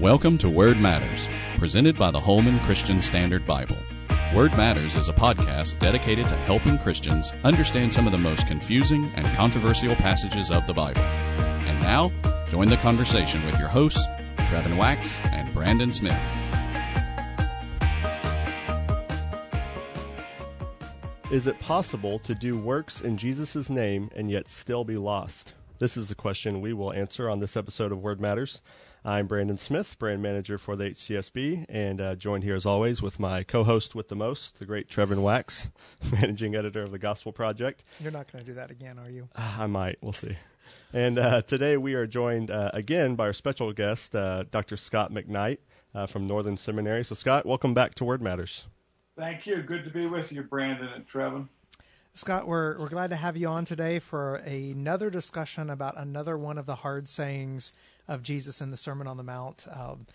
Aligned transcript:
Welcome 0.00 0.36
to 0.38 0.50
Word 0.50 0.76
Matters, 0.76 1.26
presented 1.58 1.96
by 1.96 2.10
the 2.10 2.20
Holman 2.20 2.60
Christian 2.60 3.00
Standard 3.00 3.46
Bible. 3.46 3.78
Word 4.34 4.54
Matters 4.54 4.94
is 4.94 5.08
a 5.08 5.14
podcast 5.14 5.78
dedicated 5.78 6.28
to 6.28 6.36
helping 6.36 6.76
Christians 6.76 7.32
understand 7.44 7.94
some 7.94 8.04
of 8.04 8.12
the 8.12 8.18
most 8.18 8.46
confusing 8.46 9.10
and 9.14 9.26
controversial 9.34 9.96
passages 9.96 10.50
of 10.50 10.66
the 10.66 10.74
Bible. 10.74 11.00
And 11.00 11.80
now, 11.80 12.12
join 12.50 12.68
the 12.68 12.76
conversation 12.76 13.42
with 13.46 13.58
your 13.58 13.68
hosts, 13.68 14.04
Trevin 14.36 14.76
Wax 14.76 15.16
and 15.32 15.50
Brandon 15.54 15.90
Smith. 15.90 16.20
Is 21.30 21.46
it 21.46 21.58
possible 21.60 22.18
to 22.18 22.34
do 22.34 22.58
works 22.58 23.00
in 23.00 23.16
Jesus' 23.16 23.70
name 23.70 24.10
and 24.14 24.30
yet 24.30 24.50
still 24.50 24.84
be 24.84 24.98
lost? 24.98 25.54
This 25.78 25.96
is 25.96 26.10
the 26.10 26.14
question 26.14 26.60
we 26.60 26.74
will 26.74 26.92
answer 26.92 27.30
on 27.30 27.40
this 27.40 27.56
episode 27.56 27.92
of 27.92 28.02
Word 28.02 28.20
Matters. 28.20 28.60
I'm 29.06 29.28
Brandon 29.28 29.56
Smith, 29.56 29.96
brand 30.00 30.20
manager 30.20 30.58
for 30.58 30.74
the 30.74 30.86
HCSB, 30.86 31.66
and 31.68 32.00
uh, 32.00 32.16
joined 32.16 32.42
here 32.42 32.56
as 32.56 32.66
always 32.66 33.02
with 33.02 33.20
my 33.20 33.44
co-host 33.44 33.94
with 33.94 34.08
the 34.08 34.16
most, 34.16 34.58
the 34.58 34.66
great 34.66 34.88
Trevin 34.88 35.22
Wax, 35.22 35.70
managing 36.10 36.56
editor 36.56 36.82
of 36.82 36.90
the 36.90 36.98
Gospel 36.98 37.30
Project. 37.30 37.84
You're 38.00 38.10
not 38.10 38.32
going 38.32 38.44
to 38.44 38.50
do 38.50 38.56
that 38.56 38.72
again, 38.72 38.98
are 38.98 39.08
you? 39.08 39.28
Uh, 39.36 39.58
I 39.60 39.66
might. 39.68 39.98
We'll 40.00 40.12
see. 40.12 40.36
And 40.92 41.20
uh, 41.20 41.42
today 41.42 41.76
we 41.76 41.94
are 41.94 42.08
joined 42.08 42.50
uh, 42.50 42.72
again 42.74 43.14
by 43.14 43.26
our 43.26 43.32
special 43.32 43.72
guest, 43.72 44.16
uh, 44.16 44.42
Dr. 44.50 44.76
Scot 44.76 45.12
McKnight 45.12 45.58
uh, 45.94 46.06
from 46.06 46.26
Northern 46.26 46.56
Seminary. 46.56 47.04
So, 47.04 47.14
Scot, 47.14 47.46
welcome 47.46 47.74
back 47.74 47.94
to 47.94 48.04
Word 48.04 48.20
Matters. 48.20 48.66
Thank 49.16 49.46
you. 49.46 49.62
Good 49.62 49.84
to 49.84 49.90
be 49.90 50.08
with 50.08 50.32
you, 50.32 50.42
Brandon 50.42 50.88
and 50.88 51.08
Trevin. 51.08 51.46
Scot, 52.14 52.48
we're 52.48 52.78
we're 52.78 52.88
glad 52.88 53.10
to 53.10 53.16
have 53.16 53.36
you 53.36 53.46
on 53.46 53.66
today 53.66 53.98
for 53.98 54.36
another 54.36 55.10
discussion 55.10 55.70
about 55.70 55.96
another 55.96 56.36
one 56.36 56.58
of 56.58 56.66
the 56.66 56.76
hard 56.76 57.08
sayings 57.08 57.72
of 58.08 58.22
Jesus 58.22 58.60
in 58.60 58.70
the 58.70 58.76
Sermon 58.76 59.06
on 59.06 59.16
the 59.16 59.22
Mount. 59.22 59.66
Um, 59.72 60.06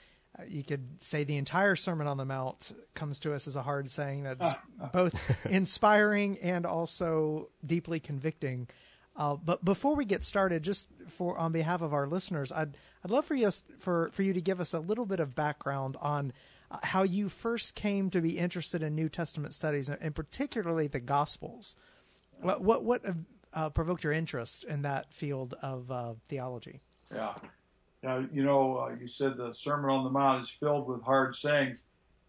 you 0.47 0.63
could 0.63 1.01
say 1.01 1.23
the 1.23 1.37
entire 1.37 1.75
Sermon 1.75 2.07
on 2.07 2.17
the 2.17 2.25
Mount 2.25 2.71
comes 2.93 3.19
to 3.21 3.33
us 3.33 3.47
as 3.47 3.55
a 3.55 3.61
hard 3.61 3.89
saying 3.89 4.23
that's 4.23 4.53
both 4.93 5.13
inspiring 5.49 6.37
and 6.39 6.65
also 6.65 7.49
deeply 7.65 7.99
convicting. 7.99 8.67
Uh, 9.15 9.35
but 9.35 9.63
before 9.63 9.95
we 9.95 10.05
get 10.05 10.23
started, 10.23 10.63
just 10.63 10.87
for 11.09 11.37
on 11.37 11.51
behalf 11.51 11.81
of 11.81 11.93
our 11.93 12.07
listeners, 12.07 12.51
I'd 12.51 12.79
I'd 13.03 13.11
love 13.11 13.25
for 13.25 13.35
you 13.35 13.49
for 13.77 14.09
for 14.13 14.23
you 14.23 14.33
to 14.33 14.41
give 14.41 14.61
us 14.61 14.73
a 14.73 14.79
little 14.79 15.05
bit 15.05 15.19
of 15.19 15.35
background 15.35 15.97
on 15.99 16.31
uh, 16.71 16.77
how 16.81 17.03
you 17.03 17.27
first 17.27 17.75
came 17.75 18.09
to 18.11 18.21
be 18.21 18.37
interested 18.37 18.81
in 18.81 18.95
New 18.95 19.09
Testament 19.09 19.53
studies, 19.53 19.89
and 19.89 20.15
particularly 20.15 20.87
the 20.87 21.01
Gospels. 21.01 21.75
What 22.39 22.61
what 22.61 22.83
what 22.83 23.03
uh, 23.53 23.69
provoked 23.69 24.05
your 24.05 24.13
interest 24.13 24.63
in 24.63 24.83
that 24.83 25.13
field 25.13 25.55
of 25.61 25.91
uh, 25.91 26.13
theology? 26.29 26.79
Yeah, 27.13 27.33
now 28.03 28.25
you 28.31 28.43
know 28.43 28.77
uh, 28.77 28.95
you 28.99 29.07
said 29.07 29.37
the 29.37 29.53
Sermon 29.53 29.89
on 29.89 30.03
the 30.03 30.09
Mount 30.09 30.43
is 30.43 30.49
filled 30.49 30.87
with 30.87 31.03
hard 31.03 31.35
sayings. 31.35 31.83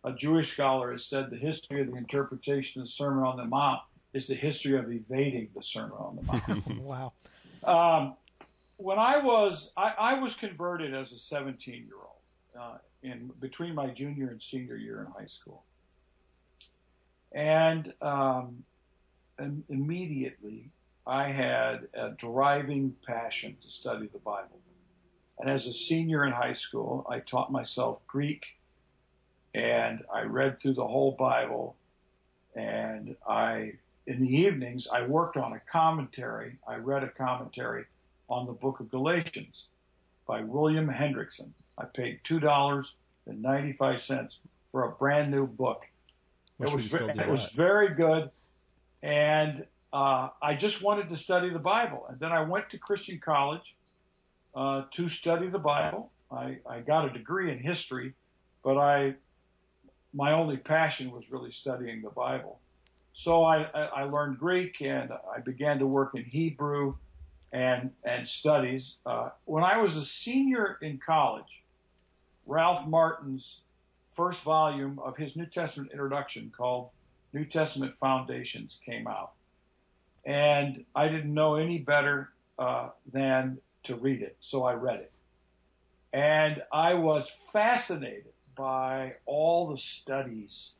A 0.04 0.12
Jewish 0.12 0.52
scholar 0.52 0.92
has 0.92 1.04
said 1.04 1.30
the 1.30 1.36
history 1.36 1.80
of 1.80 1.90
the 1.90 1.96
interpretation 1.96 2.80
of 2.80 2.88
the 2.88 2.92
Sermon 2.92 3.24
on 3.24 3.36
the 3.36 3.44
Mount 3.44 3.80
is 4.12 4.26
the 4.26 4.34
history 4.34 4.76
of 4.76 4.90
evading 4.90 5.48
the 5.54 5.62
Sermon 5.62 5.92
on 5.92 6.16
the 6.16 6.22
Mount. 6.22 6.80
wow. 6.80 7.12
Um, 7.64 8.16
when 8.76 8.98
I 8.98 9.18
was 9.18 9.70
I, 9.76 9.94
I, 9.98 10.14
was 10.14 10.34
converted 10.34 10.92
as 10.92 11.12
a 11.12 11.18
17 11.18 11.74
year 11.74 11.94
old 11.94 12.60
uh, 12.60 12.78
in 13.02 13.30
between 13.40 13.74
my 13.74 13.86
junior 13.88 14.28
and 14.28 14.42
senior 14.42 14.76
year 14.76 15.00
in 15.06 15.06
high 15.12 15.28
school, 15.28 15.62
and 17.30 17.92
um, 18.02 18.64
and 19.38 19.62
immediately 19.68 20.70
I 21.06 21.28
had 21.28 21.86
a 21.94 22.10
driving 22.10 22.96
passion 23.06 23.56
to 23.62 23.70
study 23.70 24.08
the 24.12 24.18
Bible. 24.18 24.58
And 25.38 25.50
as 25.50 25.66
a 25.66 25.72
senior 25.72 26.24
in 26.24 26.32
high 26.32 26.52
school, 26.52 27.06
I 27.08 27.20
taught 27.20 27.50
myself 27.50 28.06
Greek 28.06 28.58
and 29.54 30.02
I 30.12 30.22
read 30.22 30.60
through 30.60 30.74
the 30.74 30.86
whole 30.86 31.12
Bible. 31.12 31.76
And 32.54 33.16
I, 33.28 33.72
in 34.06 34.20
the 34.20 34.36
evenings, 34.36 34.86
I 34.92 35.02
worked 35.02 35.36
on 35.36 35.52
a 35.52 35.60
commentary. 35.60 36.58
I 36.66 36.76
read 36.76 37.02
a 37.02 37.08
commentary 37.08 37.84
on 38.28 38.46
the 38.46 38.52
book 38.52 38.78
of 38.80 38.90
Galatians 38.90 39.66
by 40.26 40.42
William 40.42 40.88
Hendriksen. 40.88 41.52
I 41.76 41.84
paid 41.86 42.20
$2.95 42.24 44.36
for 44.70 44.84
a 44.84 44.90
brand 44.90 45.30
new 45.30 45.46
book. 45.46 45.86
Wish 46.58 46.70
it 46.70 46.74
was, 46.74 46.94
it 46.94 47.28
was 47.28 47.52
very 47.52 47.94
good 47.94 48.30
and 49.02 49.66
uh, 49.92 50.28
I 50.40 50.54
just 50.54 50.82
wanted 50.82 51.08
to 51.08 51.16
study 51.16 51.50
the 51.50 51.58
Bible. 51.58 52.06
And 52.08 52.18
then 52.20 52.32
I 52.32 52.42
went 52.42 52.70
to 52.70 52.78
Christian 52.78 53.18
college 53.18 53.76
uh, 54.54 54.82
to 54.90 55.08
study 55.08 55.48
the 55.48 55.58
Bible. 55.58 56.10
I, 56.30 56.58
I, 56.68 56.80
got 56.80 57.04
a 57.04 57.10
degree 57.10 57.50
in 57.50 57.58
history, 57.58 58.14
but 58.62 58.78
I 58.78 59.14
my 60.14 60.32
only 60.32 60.56
passion 60.56 61.10
was 61.10 61.30
really 61.30 61.50
studying 61.50 62.02
the 62.02 62.10
Bible. 62.10 62.60
So 63.14 63.44
I, 63.44 63.62
I 63.62 64.04
learned 64.04 64.38
Greek 64.38 64.80
and 64.82 65.10
I 65.12 65.40
began 65.40 65.78
to 65.78 65.86
work 65.86 66.14
in 66.14 66.24
Hebrew 66.24 66.96
and 67.52 67.90
and 68.04 68.28
studies. 68.28 68.96
Uh, 69.04 69.30
when 69.44 69.64
I 69.64 69.78
was 69.78 69.96
a 69.96 70.04
senior 70.04 70.78
in 70.80 70.98
college, 70.98 71.62
Ralph 72.46 72.86
Martin's 72.86 73.60
first 74.04 74.42
volume 74.42 74.98
of 74.98 75.16
his 75.16 75.36
New 75.36 75.46
Testament 75.46 75.90
introduction 75.92 76.52
called 76.54 76.90
New 77.32 77.44
Testament 77.44 77.94
Foundations 77.94 78.78
came 78.84 79.06
out. 79.06 79.32
And 80.24 80.84
I 80.94 81.08
didn't 81.08 81.32
know 81.32 81.56
any 81.56 81.78
better 81.78 82.30
uh, 82.58 82.90
than 83.12 83.58
to 83.84 83.96
read 83.96 84.22
it, 84.22 84.36
so 84.40 84.64
I 84.64 84.74
read 84.74 85.00
it. 85.00 85.12
And 86.12 86.62
I 86.72 86.94
was 86.94 87.30
fascinated 87.52 88.32
by 88.54 89.14
all 89.24 89.68
the 89.68 89.78
studies 89.78 90.72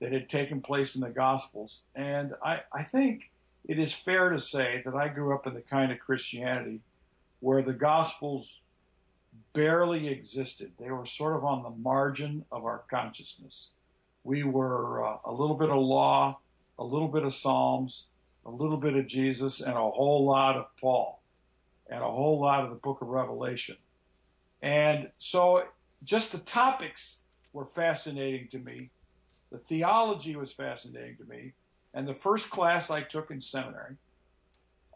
that 0.00 0.12
had 0.12 0.28
taken 0.28 0.60
place 0.60 0.94
in 0.94 1.00
the 1.00 1.10
Gospels. 1.10 1.82
And 1.94 2.34
I, 2.44 2.60
I 2.72 2.82
think 2.82 3.30
it 3.68 3.78
is 3.78 3.92
fair 3.92 4.30
to 4.30 4.40
say 4.40 4.82
that 4.84 4.94
I 4.94 5.08
grew 5.08 5.34
up 5.34 5.46
in 5.46 5.54
the 5.54 5.60
kind 5.60 5.92
of 5.92 5.98
Christianity 5.98 6.80
where 7.40 7.62
the 7.62 7.72
Gospels 7.72 8.62
barely 9.52 10.08
existed. 10.08 10.72
They 10.80 10.90
were 10.90 11.06
sort 11.06 11.36
of 11.36 11.44
on 11.44 11.62
the 11.62 11.70
margin 11.70 12.44
of 12.50 12.64
our 12.64 12.82
consciousness 12.90 13.68
we 14.24 14.44
were 14.44 15.04
uh, 15.04 15.16
a 15.24 15.32
little 15.32 15.56
bit 15.56 15.70
of 15.70 15.80
law, 15.80 16.38
a 16.78 16.84
little 16.84 17.08
bit 17.08 17.24
of 17.24 17.34
Psalms, 17.34 18.06
a 18.46 18.50
little 18.50 18.76
bit 18.76 18.94
of 18.94 19.06
Jesus, 19.06 19.60
and 19.60 19.72
a 19.72 19.90
whole 19.90 20.24
lot 20.24 20.56
of 20.56 20.66
Paul, 20.80 21.20
and 21.88 22.00
a 22.00 22.10
whole 22.10 22.40
lot 22.40 22.64
of 22.64 22.70
the 22.70 22.76
book 22.76 23.02
of 23.02 23.08
Revelation. 23.08 23.76
And 24.62 25.10
so 25.18 25.64
just 26.04 26.32
the 26.32 26.38
topics 26.38 27.18
were 27.52 27.64
fascinating 27.64 28.48
to 28.52 28.58
me. 28.58 28.90
The 29.50 29.58
theology 29.58 30.36
was 30.36 30.52
fascinating 30.52 31.16
to 31.18 31.24
me. 31.24 31.52
And 31.94 32.08
the 32.08 32.14
first 32.14 32.50
class 32.50 32.90
I 32.90 33.02
took 33.02 33.30
in 33.30 33.42
seminary 33.42 33.96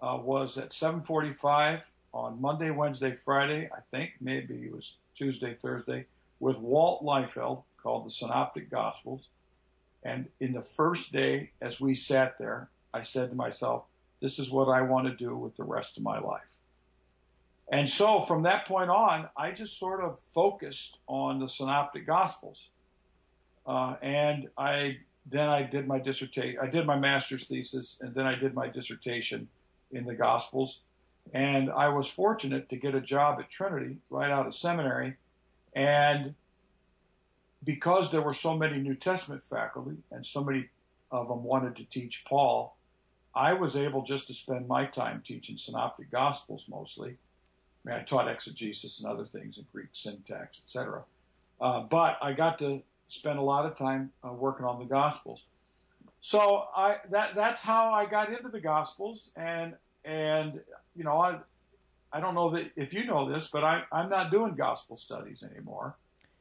uh, 0.01 0.19
was 0.23 0.57
at 0.57 0.71
7:45 0.71 1.83
on 2.15 2.41
Monday, 2.41 2.71
Wednesday, 2.71 3.13
Friday, 3.13 3.69
I 3.77 3.81
think 3.91 4.13
maybe 4.21 4.55
it 4.55 4.73
was 4.75 4.95
Tuesday, 5.15 5.55
Thursday, 5.55 6.07
with 6.41 6.57
Walt 6.59 7.03
Liefeld, 7.03 7.63
called 7.83 8.07
the 8.07 8.11
Synoptic 8.11 8.71
Gospels. 8.71 9.29
And 10.03 10.29
in 10.41 10.53
the 10.53 10.63
first 10.63 11.13
day, 11.13 11.51
as 11.61 11.81
we 11.81 11.95
sat 11.95 12.39
there, 12.39 12.69
I 12.95 13.03
said 13.03 13.31
to 13.31 13.37
myself, 13.37 13.85
this 14.21 14.39
is 14.39 14.51
what 14.51 14.69
I 14.69 14.81
want 14.81 15.07
to 15.07 15.15
do 15.15 15.37
with 15.37 15.57
the 15.57 15.65
rest 15.65 15.99
of 15.99 16.03
my 16.03 16.19
life. 16.19 16.57
And 17.71 17.89
so 17.89 18.21
from 18.21 18.43
that 18.45 18.67
point 18.67 18.91
on, 18.91 19.29
I 19.37 19.51
just 19.51 19.79
sort 19.79 20.03
of 20.03 20.21
focused 20.21 20.99
on 21.09 21.41
the 21.41 21.49
Synoptic 21.49 22.07
Gospels. 22.07 22.71
Uh, 23.67 23.97
and 24.03 24.49
I 24.57 24.99
then 25.29 25.49
I 25.49 25.65
did 25.65 25.89
my 25.89 25.99
dissertation. 25.99 26.61
I 26.63 26.69
did 26.69 26.87
my 26.87 26.97
master's 26.97 27.49
thesis, 27.49 27.99
and 28.01 28.15
then 28.15 28.27
I 28.27 28.37
did 28.37 28.55
my 28.55 28.69
dissertation 28.69 29.49
in 29.91 30.05
the 30.05 30.15
Gospels. 30.15 30.81
And 31.35 31.71
I 31.71 31.89
was 31.89 32.07
fortunate 32.07 32.69
to 32.69 32.77
get 32.77 32.95
a 32.95 33.01
job 33.01 33.41
at 33.41 33.51
Trinity 33.51 33.97
right 34.09 34.31
out 34.31 34.47
of 34.47 34.55
seminary, 34.55 35.17
and 35.75 36.35
because 37.65 38.13
there 38.13 38.23
were 38.23 38.33
so 38.33 38.57
many 38.57 38.79
New 38.79 38.95
Testament 38.95 39.43
faculty 39.43 39.97
and 40.13 40.25
so 40.25 40.45
many 40.45 40.69
of 41.11 41.29
them 41.29 41.43
wanted 41.43 41.75
to 41.77 41.85
teach 41.85 42.25
Paul, 42.29 42.77
I 43.35 43.53
was 43.53 43.77
able 43.77 44.03
just 44.03 44.29
to 44.29 44.35
spend 44.35 44.69
my 44.69 44.87
time 44.87 45.23
teaching 45.27 45.59
synoptic 45.59 46.11
gospels 46.11 46.67
mostly. 46.69 47.17
I 47.87 47.91
mean, 47.91 48.01
I 48.01 48.03
taught 48.03 48.29
exegesis 48.29 49.01
and 49.01 49.09
other 49.09 49.25
things 49.25 49.59
and 49.59 49.67
Greek 49.73 49.89
syntax, 49.93 50.61
etc. 50.65 51.03
Uh, 51.61 51.81
but 51.81 52.19
I 52.21 52.33
got 52.33 52.59
to 52.59 52.83
spend 53.09 53.39
a 53.39 53.43
lot 53.43 53.65
of 53.65 53.77
time 53.77 54.11
uh, 54.27 54.33
working 54.33 54.67
on 54.67 54.79
the 54.79 54.85
gospels. 54.85 55.47
So 56.21 56.65
I 56.75 56.97
that 57.11 57.35
that's 57.35 57.61
how 57.61 57.93
I 57.93 58.07
got 58.07 58.33
into 58.33 58.49
the 58.49 58.61
gospels 58.61 59.31
and 59.37 59.75
and 60.05 60.61
you 60.97 61.05
know 61.05 61.19
I 61.19 61.39
I 62.13 62.21
don't 62.21 62.35
know 62.35 62.51
that 62.51 62.71
if 62.77 62.93
you 62.93 63.05
know 63.05 63.31
this, 63.31 63.49
but 63.49 63.63
I, 63.63 63.83
I'm 63.93 64.09
not 64.09 64.31
doing 64.31 64.55
gospel 64.55 64.97
studies 64.97 65.45
anymore. 65.45 65.97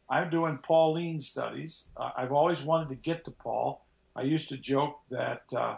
I'm 0.10 0.30
doing 0.30 0.60
Pauline 0.60 1.20
studies. 1.20 1.86
Uh, 1.98 2.12
I've 2.16 2.32
always 2.32 2.62
wanted 2.62 2.90
to 2.90 2.96
get 2.96 3.26
to 3.26 3.32
Paul. 3.32 3.84
I 4.16 4.22
used 4.22 4.50
to 4.50 4.58
joke 4.58 5.00
that 5.10 5.42
uh, 5.56 5.78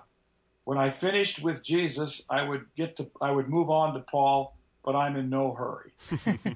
when 0.65 0.77
I 0.77 0.89
finished 0.89 1.41
with 1.41 1.63
Jesus, 1.63 2.23
I 2.29 2.43
would 2.43 2.65
get 2.75 2.97
to, 2.97 3.09
I 3.21 3.31
would 3.31 3.47
move 3.47 3.69
on 3.69 3.93
to 3.93 4.01
Paul 4.01 4.56
but 4.87 4.95
I'm 4.95 5.17
in 5.17 5.29
no 5.29 5.51
hurry. 5.51 5.91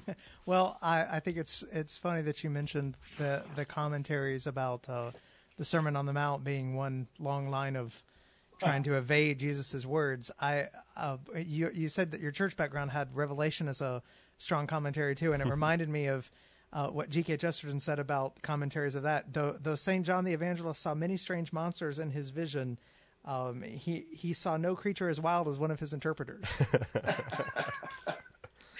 well, 0.46 0.78
I, 0.80 1.04
I, 1.16 1.20
think 1.20 1.36
it's 1.36 1.62
it's 1.70 1.98
funny 1.98 2.22
that 2.22 2.42
you 2.42 2.48
mentioned 2.48 2.96
the 3.18 3.42
the 3.56 3.66
commentaries 3.66 4.46
about 4.46 4.88
uh, 4.88 5.10
the 5.58 5.66
Sermon 5.66 5.96
on 5.96 6.06
the 6.06 6.14
Mount 6.14 6.42
being 6.42 6.74
one 6.74 7.08
long 7.20 7.50
line 7.50 7.76
of 7.76 8.02
trying 8.58 8.84
to 8.84 8.94
evade 8.94 9.40
Jesus's 9.40 9.86
words. 9.86 10.30
I 10.40 10.68
uh, 10.96 11.18
you 11.36 11.70
you 11.74 11.90
said 11.90 12.12
that 12.12 12.22
your 12.22 12.30
church 12.30 12.56
background 12.56 12.90
had 12.90 13.14
Revelation 13.14 13.68
as 13.68 13.82
a 13.82 14.02
strong 14.38 14.66
commentary 14.66 15.14
too, 15.14 15.34
and 15.34 15.42
it 15.42 15.48
reminded 15.50 15.90
me 15.90 16.06
of. 16.06 16.30
Uh, 16.74 16.88
what 16.88 17.10
G.K. 17.10 17.36
Chesterton 17.36 17.80
said 17.80 17.98
about 17.98 18.40
commentaries 18.40 18.94
of 18.94 19.02
that. 19.02 19.34
Though, 19.34 19.58
though 19.62 19.74
St. 19.74 20.06
John 20.06 20.24
the 20.24 20.32
Evangelist 20.32 20.80
saw 20.80 20.94
many 20.94 21.18
strange 21.18 21.52
monsters 21.52 21.98
in 21.98 22.08
his 22.08 22.30
vision, 22.30 22.78
um, 23.26 23.60
he 23.60 24.06
he 24.10 24.32
saw 24.32 24.56
no 24.56 24.74
creature 24.74 25.10
as 25.10 25.20
wild 25.20 25.48
as 25.48 25.58
one 25.58 25.70
of 25.70 25.78
his 25.80 25.92
interpreters. 25.92 26.62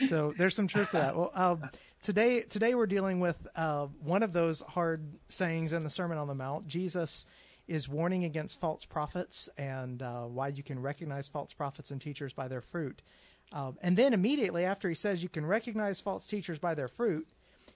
So 0.08 0.34
there's 0.36 0.54
some 0.54 0.66
truth 0.66 0.90
to 0.90 0.98
that. 0.98 1.16
Well, 1.16 1.30
uh, 1.34 1.56
today 2.02 2.40
today 2.42 2.74
we're 2.74 2.86
dealing 2.86 3.20
with 3.20 3.46
uh, 3.56 3.86
one 4.02 4.22
of 4.22 4.32
those 4.32 4.60
hard 4.60 5.06
sayings 5.28 5.72
in 5.72 5.84
the 5.84 5.90
Sermon 5.90 6.18
on 6.18 6.28
the 6.28 6.34
Mount. 6.34 6.66
Jesus 6.66 7.26
is 7.68 7.88
warning 7.88 8.24
against 8.24 8.60
false 8.60 8.84
prophets 8.84 9.48
and 9.56 10.02
uh, 10.02 10.22
why 10.22 10.48
you 10.48 10.62
can 10.62 10.80
recognize 10.80 11.28
false 11.28 11.52
prophets 11.52 11.90
and 11.90 12.00
teachers 12.00 12.32
by 12.32 12.48
their 12.48 12.60
fruit. 12.60 13.02
Um, 13.52 13.78
and 13.82 13.96
then 13.96 14.12
immediately 14.12 14.64
after 14.64 14.88
he 14.88 14.94
says 14.94 15.22
you 15.22 15.28
can 15.28 15.46
recognize 15.46 16.00
false 16.00 16.26
teachers 16.26 16.58
by 16.58 16.74
their 16.74 16.88
fruit, 16.88 17.28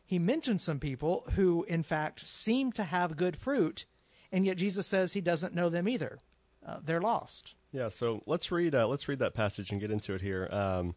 he 0.05 0.19
mentions 0.19 0.63
some 0.63 0.81
people 0.81 1.25
who, 1.35 1.65
in 1.65 1.83
fact, 1.83 2.27
seem 2.27 2.73
to 2.73 2.85
have 2.85 3.17
good 3.17 3.37
fruit, 3.37 3.85
and 4.33 4.47
yet 4.47 4.57
Jesus 4.57 4.87
says 4.87 5.13
he 5.13 5.21
doesn't 5.21 5.55
know 5.55 5.69
them 5.69 5.89
either. 5.89 6.19
Uh, 6.67 6.79
they're 6.83 7.01
lost. 7.01 7.55
Yeah, 7.73 7.89
so 7.89 8.23
let's 8.27 8.51
read 8.51 8.75
uh, 8.75 8.89
let's 8.89 9.07
read 9.09 9.19
that 9.19 9.35
passage 9.35 9.71
and 9.71 9.81
get 9.81 9.91
into 9.91 10.15
it 10.15 10.23
here. 10.23 10.49
Um, 10.51 10.95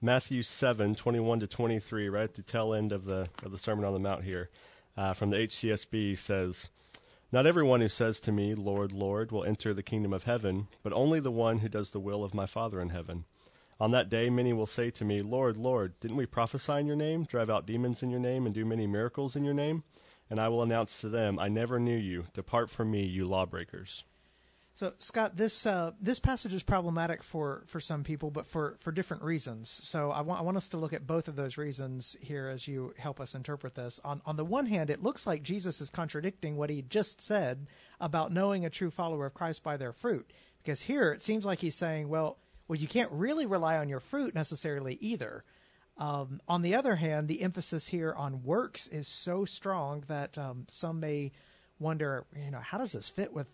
Matthew 0.00 0.44
7, 0.44 0.94
21 0.94 1.40
to 1.40 1.48
23, 1.48 2.08
right 2.08 2.22
at 2.22 2.34
the 2.36 2.42
tail 2.42 2.72
end 2.72 2.92
of 2.92 3.06
the, 3.06 3.26
of 3.42 3.50
the 3.50 3.58
Sermon 3.58 3.84
on 3.84 3.92
the 3.92 3.98
Mount 3.98 4.22
here, 4.22 4.48
uh, 4.96 5.12
from 5.12 5.30
the 5.30 5.38
HCSB 5.38 6.16
says, 6.16 6.68
Not 7.32 7.48
everyone 7.48 7.80
who 7.80 7.88
says 7.88 8.20
to 8.20 8.30
me, 8.30 8.54
Lord, 8.54 8.92
Lord, 8.92 9.32
will 9.32 9.42
enter 9.42 9.74
the 9.74 9.82
kingdom 9.82 10.12
of 10.12 10.22
heaven, 10.22 10.68
but 10.84 10.92
only 10.92 11.18
the 11.18 11.32
one 11.32 11.58
who 11.58 11.68
does 11.68 11.90
the 11.90 11.98
will 11.98 12.22
of 12.22 12.32
my 12.32 12.46
Father 12.46 12.80
in 12.80 12.90
heaven. 12.90 13.24
On 13.80 13.90
that 13.90 14.08
day, 14.08 14.30
many 14.30 14.52
will 14.52 14.66
say 14.66 14.88
to 14.90 15.04
me, 15.04 15.20
Lord, 15.20 15.56
Lord, 15.56 15.98
didn't 15.98 16.16
we 16.16 16.26
prophesy 16.26 16.74
in 16.74 16.86
your 16.86 16.94
name, 16.94 17.24
drive 17.24 17.50
out 17.50 17.66
demons 17.66 18.00
in 18.00 18.10
your 18.10 18.20
name, 18.20 18.46
and 18.46 18.54
do 18.54 18.64
many 18.64 18.86
miracles 18.86 19.34
in 19.34 19.42
your 19.42 19.52
name? 19.52 19.82
And 20.30 20.38
I 20.38 20.46
will 20.48 20.62
announce 20.62 21.00
to 21.00 21.08
them, 21.08 21.40
I 21.40 21.48
never 21.48 21.80
knew 21.80 21.96
you. 21.96 22.26
Depart 22.34 22.70
from 22.70 22.92
me, 22.92 23.04
you 23.04 23.26
lawbreakers. 23.26 24.04
So, 24.78 24.92
Scot, 25.00 25.36
this 25.36 25.66
uh, 25.66 25.90
this 26.00 26.20
passage 26.20 26.54
is 26.54 26.62
problematic 26.62 27.24
for, 27.24 27.64
for 27.66 27.80
some 27.80 28.04
people, 28.04 28.30
but 28.30 28.46
for, 28.46 28.76
for 28.78 28.92
different 28.92 29.24
reasons. 29.24 29.68
So, 29.68 30.12
I 30.12 30.20
want 30.20 30.38
I 30.38 30.44
want 30.44 30.56
us 30.56 30.68
to 30.68 30.76
look 30.76 30.92
at 30.92 31.04
both 31.04 31.26
of 31.26 31.34
those 31.34 31.58
reasons 31.58 32.16
here 32.20 32.46
as 32.46 32.68
you 32.68 32.94
help 32.96 33.18
us 33.18 33.34
interpret 33.34 33.74
this. 33.74 33.98
On 34.04 34.22
on 34.24 34.36
the 34.36 34.44
one 34.44 34.66
hand, 34.66 34.88
it 34.88 35.02
looks 35.02 35.26
like 35.26 35.42
Jesus 35.42 35.80
is 35.80 35.90
contradicting 35.90 36.56
what 36.56 36.70
he 36.70 36.82
just 36.82 37.20
said 37.20 37.72
about 38.00 38.30
knowing 38.30 38.64
a 38.64 38.70
true 38.70 38.92
follower 38.92 39.26
of 39.26 39.34
Christ 39.34 39.64
by 39.64 39.76
their 39.76 39.92
fruit, 39.92 40.30
because 40.62 40.82
here 40.82 41.10
it 41.10 41.24
seems 41.24 41.44
like 41.44 41.58
he's 41.58 41.74
saying, 41.74 42.08
well, 42.08 42.38
well, 42.68 42.78
you 42.78 42.86
can't 42.86 43.10
really 43.10 43.46
rely 43.46 43.78
on 43.78 43.88
your 43.88 43.98
fruit 43.98 44.32
necessarily 44.32 44.96
either. 45.00 45.42
Um, 45.96 46.40
on 46.46 46.62
the 46.62 46.76
other 46.76 46.94
hand, 46.94 47.26
the 47.26 47.42
emphasis 47.42 47.88
here 47.88 48.14
on 48.16 48.44
works 48.44 48.86
is 48.86 49.08
so 49.08 49.44
strong 49.44 50.04
that 50.06 50.38
um, 50.38 50.66
some 50.68 51.00
may 51.00 51.32
wonder, 51.80 52.26
you 52.36 52.52
know, 52.52 52.60
how 52.60 52.78
does 52.78 52.92
this 52.92 53.08
fit 53.08 53.32
with 53.32 53.48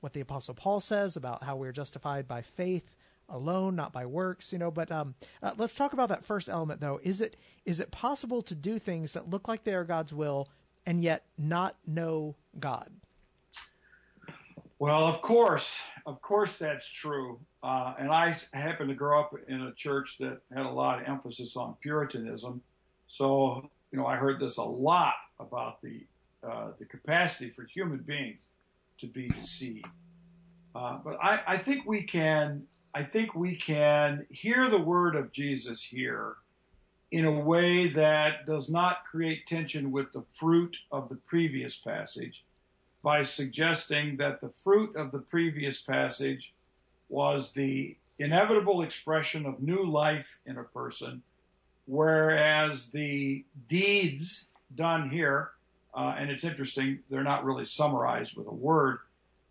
what 0.00 0.12
the 0.12 0.20
Apostle 0.20 0.54
Paul 0.54 0.80
says 0.80 1.16
about 1.16 1.44
how 1.44 1.56
we're 1.56 1.72
justified 1.72 2.26
by 2.26 2.42
faith 2.42 2.92
alone, 3.28 3.76
not 3.76 3.92
by 3.92 4.06
works, 4.06 4.52
you 4.52 4.58
know. 4.58 4.70
But 4.70 4.90
um, 4.90 5.14
uh, 5.42 5.52
let's 5.56 5.74
talk 5.74 5.92
about 5.92 6.08
that 6.08 6.24
first 6.24 6.48
element, 6.48 6.80
though. 6.80 7.00
Is 7.02 7.20
it 7.20 7.36
is 7.64 7.80
it 7.80 7.90
possible 7.90 8.42
to 8.42 8.54
do 8.54 8.78
things 8.78 9.12
that 9.12 9.30
look 9.30 9.48
like 9.48 9.64
they 9.64 9.74
are 9.74 9.84
God's 9.84 10.12
will 10.12 10.48
and 10.86 11.02
yet 11.02 11.24
not 11.38 11.76
know 11.86 12.36
God? 12.58 12.90
Well, 14.78 15.06
of 15.06 15.20
course, 15.20 15.76
of 16.06 16.22
course, 16.22 16.56
that's 16.56 16.88
true. 16.88 17.38
Uh, 17.62 17.94
and 17.98 18.10
I 18.10 18.34
happened 18.54 18.88
to 18.88 18.94
grow 18.94 19.20
up 19.20 19.34
in 19.46 19.60
a 19.62 19.74
church 19.74 20.16
that 20.20 20.40
had 20.54 20.64
a 20.64 20.70
lot 20.70 21.00
of 21.00 21.06
emphasis 21.06 21.54
on 21.56 21.76
Puritanism, 21.82 22.62
so 23.06 23.68
you 23.92 23.98
know 23.98 24.06
I 24.06 24.16
heard 24.16 24.40
this 24.40 24.56
a 24.56 24.62
lot 24.62 25.14
about 25.38 25.82
the 25.82 26.06
uh, 26.42 26.68
the 26.78 26.86
capacity 26.86 27.50
for 27.50 27.64
human 27.64 27.98
beings 27.98 28.46
to 29.00 29.06
be 29.06 29.28
deceived. 29.28 29.86
Uh, 30.74 30.98
but 31.04 31.18
I, 31.22 31.40
I 31.46 31.58
think 31.58 31.86
we 31.86 32.02
can 32.02 32.66
I 32.94 33.04
think 33.04 33.34
we 33.34 33.54
can 33.54 34.26
hear 34.30 34.68
the 34.68 34.78
word 34.78 35.14
of 35.14 35.32
Jesus 35.32 35.82
here 35.82 36.36
in 37.12 37.24
a 37.24 37.40
way 37.40 37.88
that 37.88 38.46
does 38.46 38.68
not 38.68 39.04
create 39.04 39.46
tension 39.46 39.92
with 39.92 40.12
the 40.12 40.22
fruit 40.22 40.76
of 40.90 41.08
the 41.08 41.16
previous 41.16 41.76
passage 41.76 42.44
by 43.02 43.22
suggesting 43.22 44.16
that 44.16 44.40
the 44.40 44.48
fruit 44.48 44.94
of 44.96 45.10
the 45.12 45.18
previous 45.18 45.80
passage 45.80 46.54
was 47.08 47.52
the 47.52 47.96
inevitable 48.18 48.82
expression 48.82 49.46
of 49.46 49.62
new 49.62 49.84
life 49.84 50.38
in 50.46 50.58
a 50.58 50.64
person, 50.64 51.22
whereas 51.86 52.90
the 52.90 53.44
deeds 53.68 54.46
done 54.74 55.10
here 55.10 55.52
uh, 55.94 56.14
and 56.18 56.30
it's 56.30 56.44
interesting, 56.44 57.00
they're 57.10 57.24
not 57.24 57.44
really 57.44 57.64
summarized 57.64 58.36
with 58.36 58.46
a 58.46 58.54
word. 58.54 58.98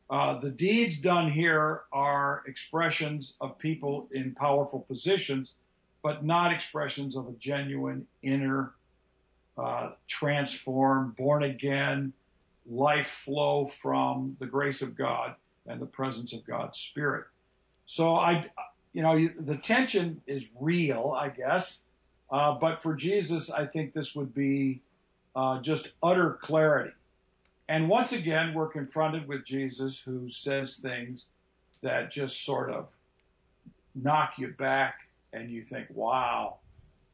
Uh, 0.09 0.39
the 0.39 0.49
deeds 0.49 0.97
done 0.97 1.29
here 1.29 1.81
are 1.93 2.43
expressions 2.47 3.35
of 3.41 3.57
people 3.59 4.07
in 4.11 4.33
powerful 4.33 4.79
positions, 4.79 5.53
but 6.01 6.25
not 6.25 6.51
expressions 6.51 7.15
of 7.15 7.27
a 7.27 7.33
genuine 7.33 8.07
inner, 8.23 8.73
uh, 9.57 9.91
transformed, 10.07 11.15
born 11.15 11.43
again 11.43 12.13
life 12.69 13.07
flow 13.07 13.65
from 13.65 14.37
the 14.39 14.45
grace 14.45 14.81
of 14.81 14.95
God 14.95 15.35
and 15.67 15.81
the 15.81 15.85
presence 15.85 16.33
of 16.33 16.45
God's 16.45 16.79
Spirit. 16.79 17.25
So 17.85 18.15
I, 18.15 18.49
you 18.93 19.01
know, 19.01 19.29
the 19.39 19.57
tension 19.57 20.21
is 20.27 20.47
real, 20.59 21.15
I 21.17 21.29
guess. 21.29 21.79
Uh, 22.31 22.53
but 22.53 22.77
for 22.77 22.95
Jesus, 22.95 23.49
I 23.49 23.65
think 23.65 23.93
this 23.93 24.15
would 24.15 24.33
be 24.33 24.81
uh, 25.35 25.61
just 25.61 25.91
utter 26.01 26.39
clarity. 26.41 26.91
And 27.67 27.87
once 27.87 28.13
again, 28.13 28.53
we're 28.53 28.67
confronted 28.67 29.27
with 29.27 29.45
Jesus 29.45 29.99
who 29.99 30.27
says 30.27 30.75
things 30.77 31.27
that 31.81 32.11
just 32.11 32.43
sort 32.43 32.71
of 32.71 32.87
knock 33.95 34.33
you 34.37 34.49
back 34.57 34.95
and 35.33 35.51
you 35.51 35.61
think, 35.61 35.87
wow. 35.91 36.57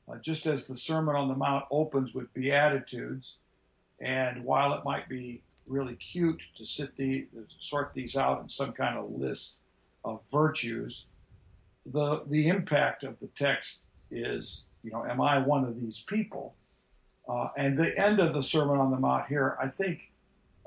Uh, 0.08 0.18
just 0.18 0.46
as 0.46 0.66
the 0.66 0.76
Sermon 0.76 1.16
on 1.16 1.28
the 1.28 1.36
Mount 1.36 1.66
opens 1.72 2.14
with 2.14 2.34
Beatitudes, 2.34 3.38
and 4.00 4.44
while 4.44 4.74
it 4.74 4.86
might 4.86 5.10
be 5.10 5.42
really 5.68 5.96
cute 5.96 6.42
to 6.58 6.66
sit 6.66 6.96
the, 6.96 7.28
sort 7.60 7.92
these 7.94 8.16
out 8.16 8.42
in 8.42 8.48
some 8.48 8.72
kind 8.72 8.98
of 8.98 9.12
list 9.12 9.56
of 10.04 10.22
virtues, 10.32 11.08
the, 11.88 12.22
the 12.28 12.48
impact 12.48 13.04
of 13.04 13.20
the 13.20 13.28
text 13.36 13.80
is, 14.12 14.66
you 14.84 14.92
know, 14.92 15.04
am 15.06 15.22
I 15.22 15.40
one 15.40 15.66
of 15.66 15.82
these 15.82 16.04
people? 16.08 16.54
Uh, 17.28 17.50
and 17.58 17.78
the 17.78 17.98
end 17.98 18.20
of 18.20 18.34
the 18.34 18.44
Sermon 18.44 18.78
on 18.78 18.92
the 18.92 19.00
Mount 19.00 19.28
here, 19.28 19.58
I 19.62 19.68
think 19.68 20.12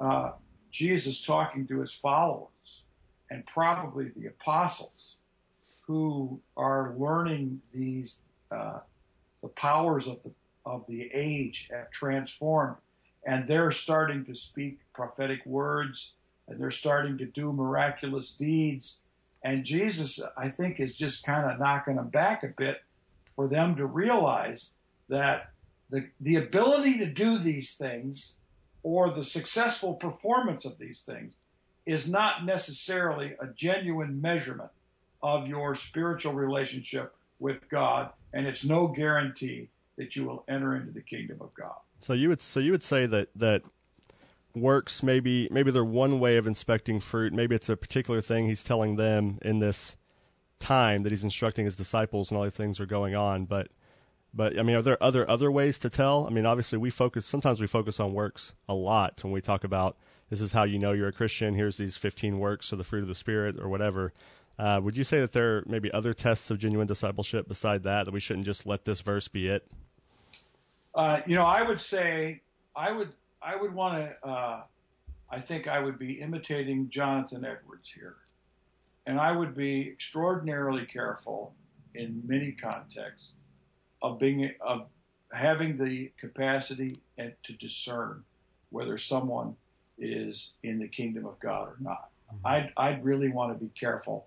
uh, 0.00 0.32
Jesus 0.70 1.22
talking 1.22 1.66
to 1.68 1.80
his 1.80 1.92
followers 1.92 2.48
and 3.30 3.46
probably 3.46 4.10
the 4.16 4.26
apostles 4.26 5.16
who 5.86 6.40
are 6.56 6.94
learning 6.98 7.60
these 7.72 8.18
uh, 8.50 8.80
the 9.42 9.48
powers 9.48 10.06
of 10.06 10.22
the 10.22 10.30
of 10.66 10.86
the 10.86 11.08
age 11.14 11.68
have 11.70 11.90
transformed, 11.90 12.76
and 13.24 13.46
they're 13.46 13.72
starting 13.72 14.24
to 14.26 14.34
speak 14.34 14.80
prophetic 14.92 15.44
words 15.46 16.14
and 16.48 16.60
they're 16.60 16.70
starting 16.70 17.18
to 17.18 17.26
do 17.26 17.52
miraculous 17.52 18.30
deeds. 18.30 18.98
And 19.44 19.64
Jesus, 19.64 20.20
I 20.36 20.48
think, 20.48 20.80
is 20.80 20.96
just 20.96 21.24
kind 21.24 21.50
of 21.50 21.60
knocking 21.60 21.96
them 21.96 22.08
back 22.08 22.42
a 22.42 22.48
bit 22.48 22.82
for 23.36 23.46
them 23.46 23.76
to 23.76 23.86
realize 23.86 24.70
that 25.08 25.52
the, 25.90 26.08
the 26.20 26.36
ability 26.36 26.98
to 26.98 27.06
do 27.06 27.38
these 27.38 27.72
things 27.72 28.36
or 28.82 29.10
the 29.10 29.24
successful 29.24 29.94
performance 29.94 30.64
of 30.64 30.78
these 30.78 31.00
things 31.00 31.34
is 31.86 32.06
not 32.06 32.44
necessarily 32.44 33.34
a 33.40 33.46
genuine 33.54 34.20
measurement 34.20 34.70
of 35.22 35.48
your 35.48 35.74
spiritual 35.74 36.32
relationship 36.32 37.14
with 37.38 37.68
God, 37.70 38.10
and 38.32 38.46
it's 38.46 38.64
no 38.64 38.88
guarantee 38.88 39.68
that 39.96 40.14
you 40.14 40.24
will 40.24 40.44
enter 40.48 40.76
into 40.76 40.92
the 40.92 41.00
kingdom 41.00 41.38
of 41.40 41.52
God. 41.54 41.74
So 42.00 42.12
you 42.12 42.28
would 42.28 42.40
so 42.40 42.60
you 42.60 42.70
would 42.70 42.82
say 42.82 43.06
that 43.06 43.28
that 43.34 43.62
works 44.54 45.02
maybe 45.02 45.48
maybe 45.50 45.70
they're 45.70 45.84
one 45.84 46.20
way 46.20 46.36
of 46.36 46.46
inspecting 46.46 47.00
fruit. 47.00 47.32
Maybe 47.32 47.54
it's 47.54 47.68
a 47.68 47.76
particular 47.76 48.20
thing 48.20 48.48
he's 48.48 48.62
telling 48.62 48.96
them 48.96 49.38
in 49.42 49.58
this 49.58 49.96
time 50.58 51.02
that 51.02 51.12
he's 51.12 51.24
instructing 51.24 51.64
his 51.64 51.76
disciples 51.76 52.30
and 52.30 52.38
all 52.38 52.44
these 52.44 52.52
things 52.52 52.80
are 52.80 52.86
going 52.86 53.14
on, 53.14 53.44
but 53.44 53.68
but 54.34 54.58
I 54.58 54.62
mean, 54.62 54.76
are 54.76 54.82
there 54.82 55.02
other 55.02 55.28
other 55.28 55.50
ways 55.50 55.78
to 55.80 55.90
tell? 55.90 56.26
I 56.26 56.30
mean, 56.30 56.46
obviously 56.46 56.78
we 56.78 56.90
focus. 56.90 57.26
Sometimes 57.26 57.60
we 57.60 57.66
focus 57.66 57.98
on 57.98 58.12
works 58.12 58.54
a 58.68 58.74
lot 58.74 59.22
when 59.22 59.32
we 59.32 59.40
talk 59.40 59.64
about 59.64 59.96
this 60.30 60.40
is 60.40 60.52
how 60.52 60.64
you 60.64 60.78
know 60.78 60.92
you're 60.92 61.08
a 61.08 61.12
Christian. 61.12 61.54
Here's 61.54 61.78
these 61.78 61.96
15 61.96 62.38
works 62.38 62.70
of 62.72 62.78
the 62.78 62.84
fruit 62.84 63.02
of 63.02 63.08
the 63.08 63.14
Spirit 63.14 63.58
or 63.58 63.68
whatever. 63.68 64.12
Uh, 64.58 64.80
would 64.82 64.96
you 64.96 65.04
say 65.04 65.20
that 65.20 65.32
there 65.32 65.58
are 65.58 65.64
maybe 65.66 65.90
other 65.92 66.12
tests 66.12 66.50
of 66.50 66.58
genuine 66.58 66.86
discipleship 66.86 67.48
beside 67.48 67.84
that 67.84 68.04
that 68.04 68.12
we 68.12 68.20
shouldn't 68.20 68.44
just 68.44 68.66
let 68.66 68.84
this 68.84 69.00
verse 69.00 69.28
be 69.28 69.48
it? 69.48 69.66
Uh, 70.94 71.20
you 71.26 71.36
know, 71.36 71.44
I 71.44 71.62
would 71.62 71.80
say 71.80 72.42
I 72.76 72.92
would 72.92 73.12
I 73.40 73.56
would 73.56 73.72
want 73.72 74.04
to. 74.04 74.28
Uh, 74.28 74.62
I 75.30 75.40
think 75.40 75.68
I 75.68 75.78
would 75.78 75.98
be 75.98 76.20
imitating 76.20 76.90
Jonathan 76.90 77.44
Edwards 77.44 77.90
here, 77.94 78.16
and 79.06 79.20
I 79.20 79.32
would 79.32 79.54
be 79.54 79.88
extraordinarily 79.88 80.86
careful 80.86 81.54
in 81.94 82.22
many 82.26 82.52
contexts 82.52 83.28
of 84.02 84.18
being 84.18 84.52
of 84.60 84.86
having 85.32 85.76
the 85.76 86.10
capacity 86.18 87.00
and 87.16 87.32
to 87.42 87.52
discern 87.54 88.24
whether 88.70 88.96
someone 88.98 89.56
is 89.98 90.54
in 90.62 90.78
the 90.78 90.88
kingdom 90.88 91.26
of 91.26 91.38
God 91.40 91.68
or 91.68 91.76
not. 91.80 92.10
Mm-hmm. 92.32 92.46
I'd 92.46 92.72
I'd 92.76 93.04
really 93.04 93.28
want 93.28 93.52
to 93.52 93.64
be 93.64 93.70
careful 93.78 94.26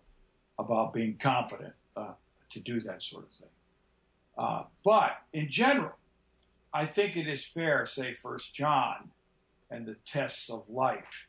about 0.59 0.93
being 0.93 1.17
confident 1.17 1.73
uh, 1.95 2.13
to 2.51 2.59
do 2.59 2.79
that 2.81 3.01
sort 3.01 3.23
of 3.23 3.31
thing. 3.31 3.47
Uh, 4.37 4.63
but 4.83 5.17
in 5.33 5.49
general, 5.49 5.95
I 6.73 6.85
think 6.85 7.17
it 7.17 7.27
is 7.27 7.43
fair, 7.43 7.85
say 7.85 8.13
First 8.13 8.53
John, 8.53 9.11
and 9.69 9.85
the 9.85 9.95
tests 10.05 10.49
of 10.49 10.63
life 10.69 11.27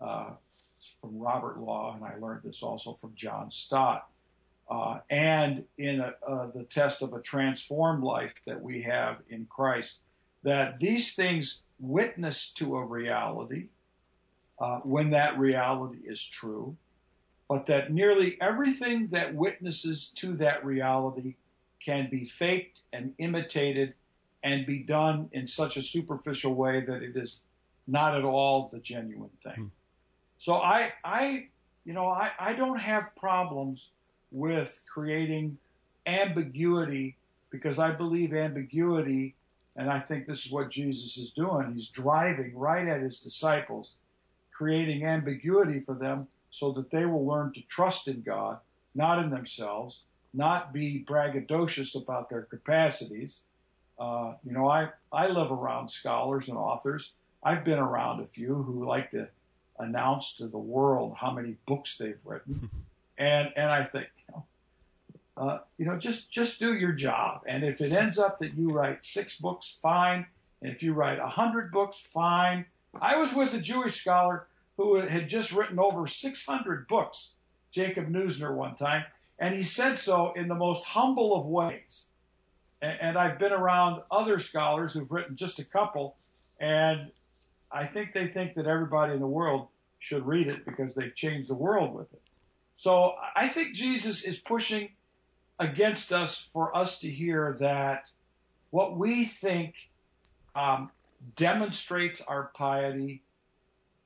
uh, 0.00 0.30
from 1.00 1.18
Robert 1.18 1.58
Law, 1.58 1.94
and 1.94 2.04
I 2.04 2.16
learned 2.18 2.42
this 2.44 2.62
also 2.62 2.94
from 2.94 3.14
John 3.14 3.50
Stott, 3.50 4.08
uh, 4.70 4.98
and 5.10 5.64
in 5.78 6.00
a, 6.00 6.14
uh, 6.26 6.50
the 6.54 6.64
test 6.64 7.02
of 7.02 7.12
a 7.12 7.20
transformed 7.20 8.02
life 8.02 8.34
that 8.46 8.60
we 8.60 8.82
have 8.82 9.16
in 9.28 9.46
Christ, 9.46 9.98
that 10.42 10.78
these 10.78 11.14
things 11.14 11.60
witness 11.78 12.52
to 12.52 12.76
a 12.76 12.84
reality 12.84 13.66
uh, 14.58 14.78
when 14.78 15.10
that 15.10 15.38
reality 15.38 15.98
is 16.04 16.24
true, 16.24 16.76
but 17.48 17.66
that 17.66 17.92
nearly 17.92 18.38
everything 18.40 19.08
that 19.08 19.34
witnesses 19.34 20.12
to 20.14 20.36
that 20.36 20.64
reality 20.64 21.34
can 21.84 22.08
be 22.10 22.24
faked 22.24 22.80
and 22.92 23.12
imitated 23.18 23.94
and 24.44 24.64
be 24.66 24.78
done 24.78 25.28
in 25.32 25.46
such 25.46 25.76
a 25.76 25.82
superficial 25.82 26.54
way 26.54 26.80
that 26.80 27.02
it 27.02 27.16
is 27.16 27.42
not 27.86 28.16
at 28.16 28.24
all 28.24 28.68
the 28.72 28.78
genuine 28.78 29.30
thing. 29.42 29.54
Hmm. 29.54 29.66
So 30.38 30.54
I, 30.54 30.92
I, 31.04 31.48
you 31.84 31.92
know, 31.92 32.08
I, 32.08 32.30
I 32.38 32.52
don't 32.52 32.78
have 32.78 33.14
problems 33.16 33.90
with 34.32 34.82
creating 34.92 35.58
ambiguity 36.06 37.16
because 37.50 37.78
I 37.78 37.90
believe 37.90 38.32
ambiguity, 38.32 39.34
and 39.76 39.90
I 39.90 40.00
think 40.00 40.26
this 40.26 40.46
is 40.46 40.52
what 40.52 40.70
Jesus 40.70 41.18
is 41.18 41.30
doing. 41.30 41.72
He's 41.74 41.88
driving 41.88 42.56
right 42.56 42.88
at 42.88 43.02
his 43.02 43.18
disciples, 43.18 43.92
creating 44.50 45.04
ambiguity 45.04 45.80
for 45.80 45.94
them 45.94 46.28
so 46.50 46.72
that 46.72 46.90
they 46.90 47.06
will 47.06 47.26
learn 47.26 47.52
to 47.54 47.62
trust 47.62 48.08
in 48.08 48.22
God, 48.22 48.58
not 48.94 49.18
in 49.22 49.30
themselves, 49.30 50.00
not 50.34 50.72
be 50.72 51.04
braggadocious 51.06 51.94
about 51.94 52.30
their 52.30 52.42
capacities. 52.42 53.40
Uh, 53.98 54.34
you 54.44 54.52
know, 54.52 54.68
I, 54.68 54.88
I 55.12 55.28
live 55.28 55.52
around 55.52 55.90
scholars 55.90 56.48
and 56.48 56.56
authors. 56.56 57.12
I've 57.42 57.64
been 57.64 57.78
around 57.78 58.20
a 58.20 58.26
few 58.26 58.54
who 58.54 58.86
like 58.86 59.10
to 59.10 59.28
announce 59.78 60.34
to 60.36 60.46
the 60.46 60.58
world 60.58 61.16
how 61.20 61.32
many 61.32 61.56
books 61.66 61.96
they've 61.98 62.18
written. 62.24 62.70
and, 63.22 63.52
and 63.56 63.70
I 63.70 63.84
think, 63.84 64.08
you 64.18 64.34
know, 64.34 64.44
uh, 65.36 65.58
you 65.78 65.86
know, 65.86 65.96
just, 65.96 66.30
just 66.30 66.58
do 66.58 66.74
your 66.74 66.92
job. 66.92 67.42
And 67.46 67.62
if 67.62 67.80
it 67.80 67.92
ends 67.92 68.18
up 68.18 68.40
that 68.40 68.54
you 68.54 68.68
write 68.70 69.04
six 69.04 69.36
books, 69.36 69.76
fine. 69.80 70.26
And 70.60 70.72
if 70.72 70.82
you 70.82 70.92
write 70.92 71.20
a 71.20 71.28
hundred 71.28 71.70
books, 71.70 71.98
fine. 71.98 72.66
I 73.00 73.16
was 73.16 73.32
with 73.32 73.54
a 73.54 73.60
Jewish 73.60 74.00
scholar 74.00 74.48
who 74.76 74.96
had 74.96 75.28
just 75.28 75.52
written 75.52 75.78
over 75.78 76.08
600 76.08 76.88
books, 76.88 77.32
Jacob 77.70 78.08
Neusner, 78.08 78.54
one 78.54 78.74
time, 78.74 79.04
and 79.38 79.54
he 79.54 79.62
said 79.62 79.98
so 79.98 80.32
in 80.32 80.48
the 80.48 80.54
most 80.54 80.84
humble 80.84 81.36
of 81.38 81.46
ways. 81.46 82.06
And, 82.80 82.98
and 83.00 83.16
I've 83.16 83.38
been 83.38 83.52
around 83.52 84.02
other 84.10 84.40
scholars 84.40 84.94
who've 84.94 85.10
written 85.12 85.36
just 85.36 85.60
a 85.60 85.64
couple, 85.64 86.16
and 86.58 87.12
I 87.70 87.86
think 87.86 88.14
they 88.14 88.26
think 88.26 88.54
that 88.54 88.66
everybody 88.66 89.14
in 89.14 89.20
the 89.20 89.26
world 89.26 89.68
should 90.00 90.26
read 90.26 90.48
it 90.48 90.64
because 90.64 90.94
they've 90.94 91.14
changed 91.14 91.48
the 91.48 91.54
world 91.54 91.94
with 91.94 92.12
it. 92.12 92.22
So 92.82 93.14
I 93.36 93.46
think 93.46 93.76
Jesus 93.76 94.24
is 94.24 94.40
pushing 94.40 94.88
against 95.60 96.12
us 96.12 96.48
for 96.52 96.76
us 96.76 96.98
to 96.98 97.08
hear 97.08 97.56
that 97.60 98.08
what 98.70 98.98
we 98.98 99.24
think 99.24 99.74
um, 100.56 100.90
demonstrates 101.36 102.20
our 102.22 102.50
piety 102.56 103.22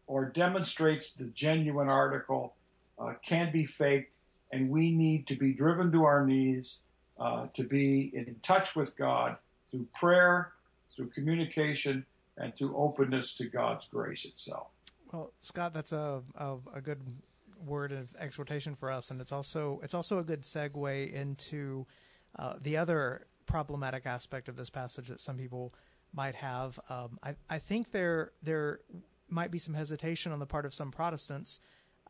or 0.06 0.26
demonstrates 0.26 1.14
the 1.14 1.24
genuine 1.24 1.88
article 1.88 2.54
uh, 2.98 3.14
can 3.26 3.50
be 3.50 3.64
faked, 3.64 4.12
and 4.52 4.68
we 4.68 4.90
need 4.90 5.26
to 5.28 5.36
be 5.36 5.54
driven 5.54 5.90
to 5.92 6.04
our 6.04 6.26
knees 6.26 6.80
uh, 7.18 7.46
to 7.54 7.64
be 7.64 8.12
in 8.12 8.36
touch 8.42 8.76
with 8.76 8.94
God 8.94 9.38
through 9.70 9.86
prayer, 9.98 10.52
through 10.94 11.08
communication, 11.14 12.04
and 12.36 12.54
through 12.54 12.76
openness 12.76 13.32
to 13.38 13.46
God's 13.46 13.86
grace 13.90 14.26
itself. 14.26 14.66
Well, 15.10 15.32
Scot, 15.40 15.72
that's 15.72 15.92
a, 15.92 16.20
a, 16.36 16.56
a 16.74 16.82
good 16.82 17.00
word 17.64 17.92
of 17.92 18.14
exhortation 18.18 18.74
for 18.74 18.90
us, 18.90 19.10
and 19.10 19.20
it's 19.20 19.32
also 19.32 19.80
it's 19.82 19.94
also 19.94 20.18
a 20.18 20.24
good 20.24 20.42
segue 20.42 21.12
into 21.12 21.86
uh, 22.38 22.54
the 22.60 22.76
other 22.76 23.26
problematic 23.46 24.06
aspect 24.06 24.48
of 24.48 24.56
this 24.56 24.70
passage 24.70 25.08
that 25.08 25.20
some 25.20 25.36
people 25.36 25.74
might 26.12 26.34
have. 26.34 26.78
Um, 26.90 27.18
I, 27.22 27.34
I 27.48 27.58
think 27.58 27.92
there 27.92 28.32
there 28.42 28.80
might 29.28 29.50
be 29.50 29.58
some 29.58 29.74
hesitation 29.74 30.32
on 30.32 30.38
the 30.38 30.46
part 30.46 30.66
of 30.66 30.74
some 30.74 30.90
Protestants 30.90 31.60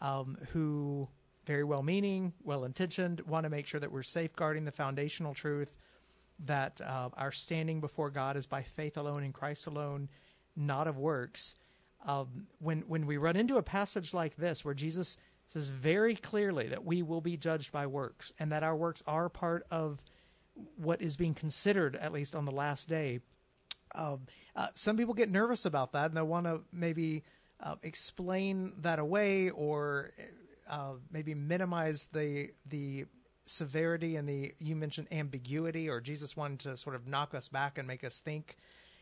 um, 0.01 0.37
who, 0.53 1.09
very 1.47 1.65
well 1.65 1.83
meaning, 1.83 2.33
well 2.43 2.65
intentioned, 2.65 3.21
want 3.23 3.45
to 3.45 3.51
make 3.51 3.67
sure 3.67 3.81
that 3.81 3.91
we're 3.91 4.03
safeguarding 4.03 4.65
the 4.65 4.73
foundational 4.73 5.35
truth 5.35 5.79
that 6.45 6.81
uh, 6.83 7.09
our 7.17 7.33
standing 7.33 7.81
before 7.81 8.11
God 8.11 8.37
is 8.37 8.47
by 8.47 8.63
faith 8.63 8.97
alone 8.99 9.25
in 9.25 9.33
Christ 9.33 9.67
alone, 9.67 10.09
not 10.55 10.87
of 10.87 10.99
works. 10.99 11.57
Um, 12.05 12.47
when 12.59 12.81
when 12.83 13.07
we 13.07 13.17
run 13.17 13.37
into 13.37 13.57
a 13.57 13.63
passage 13.63 14.13
like 14.13 14.37
this, 14.37 14.65
where 14.65 14.75
Jesus 14.75 15.17
says 15.49 15.69
very 15.69 16.15
clearly 16.15 16.69
that 16.69 16.85
we 16.85 17.03
will 17.03 17.21
be 17.21 17.37
judged 17.37 17.73
by 17.73 17.87
works, 17.87 18.33
and 18.39 18.53
that 18.53 18.63
our 18.63 18.77
works 18.77 19.03
are 19.07 19.29
part 19.29 19.67
of 19.71 20.03
what 20.77 21.03
is 21.03 21.17
being 21.17 21.35
considered, 21.35 21.97
at 21.97 22.13
least 22.13 22.35
on 22.35 22.45
the 22.45 22.53
last 22.53 22.89
day, 22.89 23.21
um, 23.95 24.27
uh, 24.55 24.69
some 24.75 24.97
people 24.97 25.15
get 25.15 25.31
nervous 25.31 25.65
about 25.65 25.93
that, 25.93 26.07
and 26.07 26.17
they 26.17 26.23
want 26.23 26.47
to 26.47 26.61
maybe 26.73 27.25
uh, 27.61 27.77
explain 27.83 28.73
that 28.79 28.99
away 28.99 29.51
or 29.51 30.13
uh, 30.69 30.93
maybe 31.11 31.35
minimize 31.35 32.09
the 32.13 32.51
the 32.69 33.07
severity 33.47 34.17
and 34.17 34.29
the 34.29 34.53
you 34.59 34.75
mentioned 34.75 35.07
ambiguity 35.13 35.89
or 35.89 36.01
Jesus 36.01 36.37
wanted 36.37 36.59
to 36.61 36.77
sort 36.77 36.97
of 36.97 37.07
knock 37.07 37.33
us 37.35 37.49
back 37.49 37.79
and 37.79 37.87
make 37.87 38.03
us 38.05 38.19
think 38.19 38.57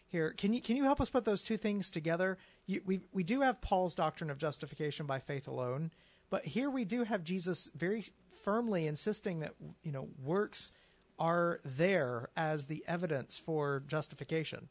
here. 0.07 0.33
Can 0.37 0.53
you 0.53 0.61
can 0.61 0.77
you 0.77 0.85
help 0.85 1.01
us 1.01 1.11
put 1.11 1.25
those 1.25 1.43
two 1.43 1.57
things 1.57 1.91
together? 1.91 2.39
You, 2.67 2.83
we 2.85 3.01
we 3.13 3.25
do 3.25 3.41
have 3.41 3.61
Paul's 3.61 3.95
doctrine 3.95 4.31
of 4.31 4.39
justification 4.39 5.07
by 5.07 5.19
faith 5.19 5.49
alone, 5.49 5.91
but 6.31 6.45
here 6.45 6.71
we 6.71 6.85
do 6.85 7.05
have 7.05 7.25
Jesus 7.25 7.71
very 7.77 8.05
firmly 8.43 8.87
insisting 8.87 9.41
that 9.41 9.55
you 9.83 9.93
know 9.93 10.09
works 10.23 10.73
are 11.19 11.61
there 11.65 12.29
as 12.37 12.67
the 12.67 12.85
evidence 12.87 13.39
for 13.39 13.83
justification. 13.87 14.69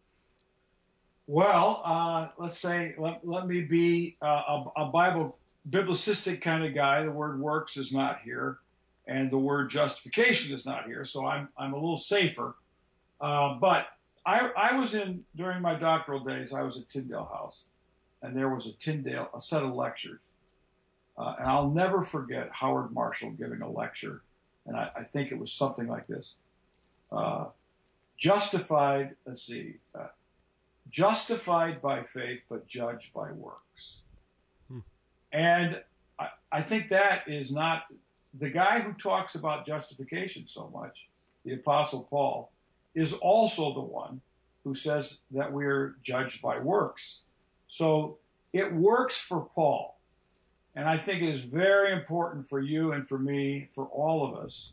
Well, 1.26 1.82
uh, 1.86 2.28
let's 2.38 2.60
say 2.60 2.96
let, 2.98 3.26
let 3.26 3.48
me 3.48 3.62
be 3.62 4.18
uh, 4.22 4.26
a, 4.26 4.66
a 4.78 4.86
Bible 4.88 5.38
biblicistic 5.70 6.42
kind 6.42 6.66
of 6.66 6.76
guy. 6.76 7.04
The 7.04 7.12
word 7.12 7.40
works 7.40 7.78
is 7.78 7.94
not 7.94 8.20
here 8.24 8.58
and 9.08 9.30
the 9.30 9.38
word 9.38 9.70
justification 9.70 10.56
is 10.56 10.66
not 10.66 10.86
here, 10.86 11.06
so 11.06 11.26
I'm 11.26 11.50
I'm 11.58 11.74
a 11.74 11.76
little 11.76 11.98
safer. 11.98 12.56
Uh, 13.20 13.56
but 13.56 13.88
I 14.26 14.50
I 14.58 14.78
was 14.78 14.94
in 14.94 15.24
during 15.36 15.62
my 15.62 15.76
doctoral 15.76 16.24
days. 16.24 16.54
I 16.54 16.62
was 16.62 16.78
at 16.78 16.90
Tyndale 16.90 17.30
House, 17.32 17.64
and 18.22 18.36
there 18.36 18.50
was 18.50 18.66
a 18.66 18.74
Tyndale 18.74 19.30
a 19.36 19.42
set 19.42 19.64
of 19.64 19.74
lectures, 19.74 20.20
uh, 21.18 21.36
and 21.40 21.48
I'll 21.48 21.70
never 21.70 22.04
forget 22.04 22.50
Howard 22.52 22.92
Marshall 22.94 23.32
giving 23.32 23.62
a 23.62 23.70
lecture, 23.70 24.22
and 24.66 24.76
I, 24.76 24.90
I 24.96 25.04
think 25.04 25.32
it 25.32 25.38
was 25.38 25.52
something 25.52 25.88
like 25.88 26.08
this: 26.08 26.34
uh, 27.12 27.46
justified. 28.18 29.16
Let's 29.26 29.44
see, 29.44 29.76
uh, 29.94 30.08
justified 30.90 31.82
by 31.82 32.04
faith, 32.04 32.42
but 32.50 32.68
judged 32.68 33.14
by 33.14 33.32
works, 33.32 33.98
hmm. 34.70 34.80
and 35.32 35.82
I, 36.20 36.30
I 36.52 36.62
think 36.62 36.90
that 36.90 37.28
is 37.28 37.52
not 37.52 37.84
the 38.40 38.50
guy 38.50 38.80
who 38.80 38.94
talks 38.94 39.36
about 39.36 39.66
justification 39.66 40.46
so 40.48 40.70
much, 40.74 41.08
the 41.46 41.54
Apostle 41.54 42.08
Paul, 42.10 42.52
is 42.96 43.14
also 43.14 43.74
the 43.74 43.82
one 43.82 44.22
who 44.64 44.74
says 44.74 45.20
that 45.32 45.52
we're 45.52 45.96
judged 46.04 46.42
by 46.42 46.58
works. 46.60 47.22
So 47.68 48.18
it 48.54 48.74
works 48.74 49.18
for 49.18 49.48
Paul. 49.54 49.93
And 50.76 50.88
I 50.88 50.98
think 50.98 51.22
it 51.22 51.30
is 51.30 51.42
very 51.42 51.94
important 51.94 52.48
for 52.48 52.60
you 52.60 52.94
and 52.94 53.08
for 53.08 53.20
me, 53.20 53.70
for 53.74 53.86
all 53.86 54.26
of 54.26 54.44
us, 54.44 54.72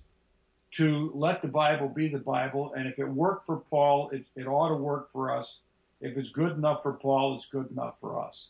to 0.72 1.10
let 1.14 1.42
the 1.42 1.48
Bible 1.48 1.88
be 1.88 2.08
the 2.08 2.18
Bible. 2.18 2.72
And 2.76 2.86
if 2.86 2.98
it 2.98 3.04
worked 3.04 3.44
for 3.44 3.56
Paul, 3.56 4.10
it, 4.10 4.24
it 4.36 4.46
ought 4.46 4.68
to 4.68 4.76
work 4.76 5.08
for 5.08 5.36
us. 5.36 5.58
If 6.00 6.16
it's 6.16 6.30
good 6.30 6.52
enough 6.52 6.82
for 6.82 6.94
Paul, 6.94 7.36
it's 7.36 7.46
good 7.46 7.70
enough 7.70 8.00
for 8.00 8.22
us. 8.24 8.48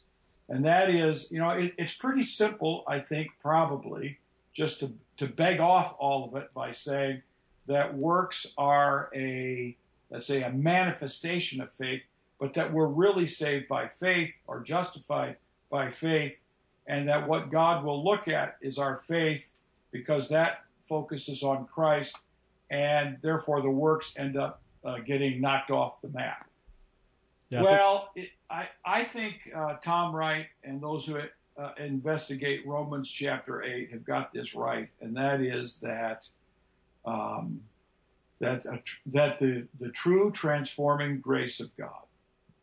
And 0.49 0.64
that 0.64 0.90
is, 0.90 1.30
you 1.30 1.38
know, 1.38 1.50
it, 1.50 1.75
it's 1.78 1.95
pretty 1.95 2.23
simple, 2.23 2.85
I 2.87 3.00
think, 3.00 3.30
probably, 3.40 4.19
just 4.52 4.80
to 4.80 4.92
to 5.19 5.26
beg 5.26 5.61
off 5.61 5.95
all 5.99 6.25
of 6.25 6.35
it 6.42 6.52
by 6.54 6.73
saying 6.73 7.23
that 7.66 7.95
works 7.95 8.47
are 8.57 9.11
a, 9.14 9.76
let's 10.11 10.26
say, 10.26 10.42
a 10.42 10.50
manifestation 10.50 11.61
of 11.61 11.71
faith, 11.73 12.02
but 12.38 12.54
that 12.54 12.73
we're 12.73 12.87
really 12.87 13.26
saved 13.26 13.69
by 13.69 13.87
faith 13.87 14.33
or 14.47 14.61
justified 14.61 15.37
by 15.71 15.90
faith, 15.90 16.38
and 16.90 17.09
that 17.09 17.28
what 17.28 17.52
God 17.52 17.85
will 17.85 18.04
look 18.04 18.26
at 18.26 18.56
is 18.61 18.76
our 18.76 18.97
faith 18.97 19.49
because 19.92 20.28
that 20.28 20.64
focuses 20.88 21.44
on 21.44 21.66
Christ, 21.66 22.16
and 22.68 23.16
therefore 23.23 23.62
the 23.62 23.70
works 23.70 24.12
end 24.16 24.37
up 24.37 24.61
uh, 24.85 24.99
getting 24.99 25.40
knocked 25.40 25.70
off 25.70 26.02
the 26.02 26.09
map. 26.09 26.49
Yeah, 27.49 27.62
well, 27.62 28.11
it, 28.16 28.30
I, 28.50 28.68
I 28.85 29.04
think 29.04 29.37
uh, 29.56 29.76
Tom 29.85 30.14
Wright 30.14 30.47
and 30.64 30.80
those 30.80 31.06
who 31.06 31.20
uh, 31.56 31.70
investigate 31.78 32.66
Romans 32.66 33.09
chapter 33.09 33.62
8 33.62 33.90
have 33.92 34.04
got 34.04 34.32
this 34.32 34.56
right, 34.56 34.88
and 35.00 35.16
that 35.16 35.40
is 35.40 35.78
that 35.82 36.26
um, 37.04 37.61
that 38.40 38.66
uh, 38.66 38.78
that 39.06 39.38
the, 39.38 39.64
the 39.78 39.90
true 39.90 40.32
transforming 40.32 41.20
grace 41.20 41.61
of 41.61 41.76
God, 41.76 42.02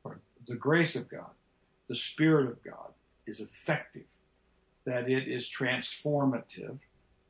or 0.03 0.19
the 0.49 0.55
grace 0.55 0.97
of 0.97 1.07
God, 1.07 1.31
the 1.87 1.95
Spirit 1.95 2.49
of 2.49 2.61
God, 2.61 2.91
is 3.25 3.39
effective, 3.39 4.03
that 4.87 5.09
it 5.09 5.27
is 5.27 5.51
transformative, 5.51 6.77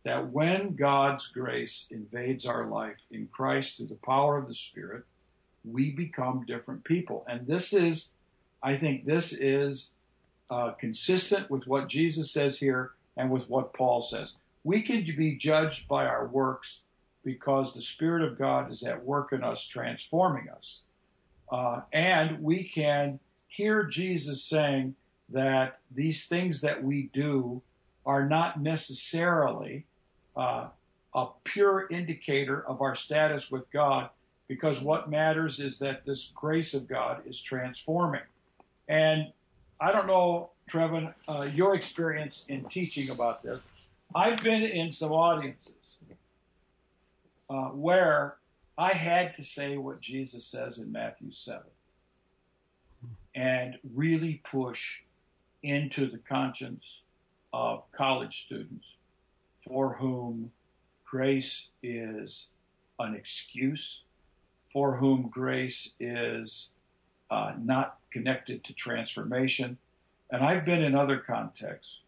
that 0.04 0.32
when 0.32 0.76
God's 0.76 1.26
grace 1.26 1.88
invades 1.90 2.46
our 2.46 2.68
life 2.68 3.00
in 3.10 3.28
Christ 3.34 3.78
through 3.78 3.88
the 3.88 3.96
power 3.96 4.38
of 4.38 4.48
the 4.48 4.54
Spirit, 4.54 5.04
we 5.66 5.90
become 5.90 6.46
different 6.46 6.84
people. 6.84 7.26
And 7.28 7.48
this 7.48 7.74
is, 7.74 8.12
I 8.62 8.78
think, 8.78 9.06
this 9.06 9.34
is 9.34 9.90
uh, 10.52 10.74
consistent 10.80 11.50
with 11.50 11.66
what 11.66 11.90
Jesus 11.90 12.30
says 12.30 12.60
here 12.60 12.92
and 13.18 13.32
with 13.32 13.50
what 13.50 13.74
Paul 13.74 14.04
says. 14.04 14.34
We 14.64 14.84
can 14.84 15.04
be 15.18 15.36
judged 15.36 15.88
by 15.88 16.06
our 16.06 16.28
works 16.28 16.82
because 17.26 17.74
the 17.74 17.82
Spirit 17.82 18.22
of 18.22 18.38
God 18.38 18.72
is 18.72 18.84
at 18.84 19.04
work 19.04 19.34
in 19.34 19.44
us, 19.44 19.66
transforming 19.66 20.48
us. 20.50 20.82
Uh, 21.52 21.82
and 21.92 22.40
we 22.40 22.66
can 22.66 23.20
hear 23.48 23.84
Jesus 23.84 24.44
saying 24.44 24.94
that 25.30 25.80
these 25.94 26.26
things 26.26 26.62
that 26.62 26.84
we 26.84 27.10
do 27.14 27.62
are 28.06 28.28
not 28.28 28.62
necessarily 28.62 29.86
uh, 30.36 30.68
a 31.14 31.28
pure 31.44 31.88
indicator 31.90 32.66
of 32.68 32.82
our 32.82 32.96
status 32.96 33.52
with 33.52 33.70
God, 33.72 34.10
because 34.48 34.80
what 34.82 35.10
matters 35.10 35.60
is 35.60 35.80
that 35.80 36.06
this 36.06 36.32
grace 36.34 36.74
of 36.74 36.88
God 36.88 37.22
is 37.26 37.42
transforming. 37.42 38.22
And 38.88 39.34
I 39.82 39.92
don't 39.92 40.08
know, 40.08 40.52
Trevin, 40.72 41.14
uh, 41.28 41.42
your 41.42 41.76
experience 41.76 42.46
in 42.48 42.64
teaching 42.66 43.10
about 43.10 43.44
this. 43.44 43.62
I've 44.16 44.42
been 44.42 44.64
in 44.64 44.92
some 44.92 45.12
audiences 45.12 45.74
uh, 47.50 47.70
where 47.70 48.38
I 48.78 48.94
had 48.94 49.36
to 49.36 49.44
say 49.44 49.78
what 49.78 50.02
Jesus 50.02 50.46
says 50.46 50.78
in 50.78 50.92
Matthew 50.92 51.32
7 51.32 51.62
and 53.36 53.78
really 53.94 54.42
push 54.50 55.02
into 55.68 56.10
the 56.10 56.18
conscience 56.18 57.02
of 57.54 57.84
college 57.92 58.46
students 58.46 58.96
for 59.68 59.96
whom 59.96 60.52
grace 61.06 61.68
is 61.82 62.48
an 63.00 63.16
excuse, 63.16 64.02
for 64.72 64.98
whom 64.98 65.30
grace 65.30 65.92
is 66.00 66.70
uh, 67.30 67.54
not 67.62 68.00
connected 68.12 68.64
to 68.64 68.74
transformation. 68.74 69.78
And 70.30 70.44
I've 70.44 70.66
been 70.66 70.84
in 70.84 70.96
other 70.96 71.18
contexts 71.18 72.00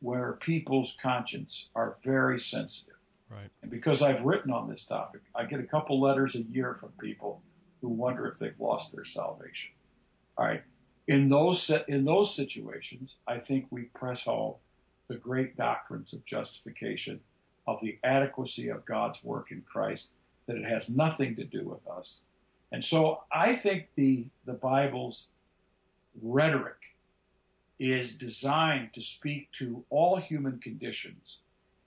where 0.00 0.34
people's 0.34 0.96
conscience 1.02 1.68
are 1.74 1.96
very 2.04 2.38
sensitive. 2.38 2.94
Right. 3.30 3.50
And 3.62 3.70
because 3.70 4.02
I've 4.02 4.22
written 4.22 4.52
on 4.52 4.68
this 4.68 4.84
topic, 4.84 5.20
I 5.34 5.44
get 5.44 5.60
a 5.60 5.64
couple 5.64 6.00
letters 6.00 6.34
a 6.34 6.42
year 6.42 6.74
from 6.74 6.90
people 7.00 7.42
who 7.80 7.88
wonder 7.88 8.26
if 8.26 8.38
they've 8.38 8.58
lost 8.58 8.92
their 8.92 9.04
salvation. 9.04 9.70
All 10.36 10.46
right. 10.46 10.62
In 11.08 11.28
those 11.30 11.70
in 11.88 12.04
those 12.04 12.34
situations, 12.36 13.16
I 13.26 13.38
think 13.38 13.66
we 13.70 13.84
press 13.84 14.24
home 14.24 14.54
the 15.08 15.16
great 15.16 15.56
doctrines 15.56 16.12
of 16.12 16.24
justification, 16.26 17.20
of 17.66 17.80
the 17.80 17.98
adequacy 18.04 18.68
of 18.68 18.84
God's 18.84 19.24
work 19.24 19.50
in 19.50 19.62
Christ, 19.62 20.08
that 20.46 20.56
it 20.56 20.64
has 20.64 20.90
nothing 20.90 21.34
to 21.36 21.44
do 21.44 21.64
with 21.64 21.86
us. 21.88 22.20
And 22.70 22.84
so 22.84 23.22
I 23.32 23.56
think 23.56 23.88
the 23.96 24.26
the 24.44 24.52
Bible's 24.52 25.26
rhetoric 26.22 26.76
is 27.78 28.12
designed 28.12 28.90
to 28.92 29.00
speak 29.00 29.48
to 29.58 29.84
all 29.88 30.16
human 30.16 30.58
conditions 30.58 31.38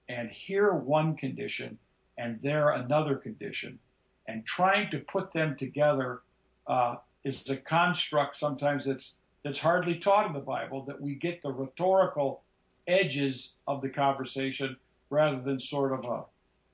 and 0.09 0.29
here 0.29 0.73
one 0.73 1.15
condition 1.15 1.77
and 2.17 2.39
there 2.41 2.71
another 2.71 3.15
condition. 3.15 3.79
And 4.27 4.45
trying 4.45 4.89
to 4.91 4.99
put 4.99 5.33
them 5.33 5.55
together 5.57 6.21
uh, 6.67 6.95
is 7.23 7.49
a 7.49 7.57
construct 7.57 8.37
sometimes 8.37 8.85
that's, 8.85 9.13
that's 9.43 9.59
hardly 9.59 9.95
taught 9.95 10.27
in 10.27 10.33
the 10.33 10.39
Bible, 10.39 10.83
that 10.85 11.01
we 11.01 11.15
get 11.15 11.41
the 11.41 11.51
rhetorical 11.51 12.41
edges 12.87 13.53
of 13.67 13.81
the 13.81 13.89
conversation 13.89 14.77
rather 15.09 15.41
than 15.41 15.59
sort 15.59 15.91
of 15.91 16.05
a 16.05 16.23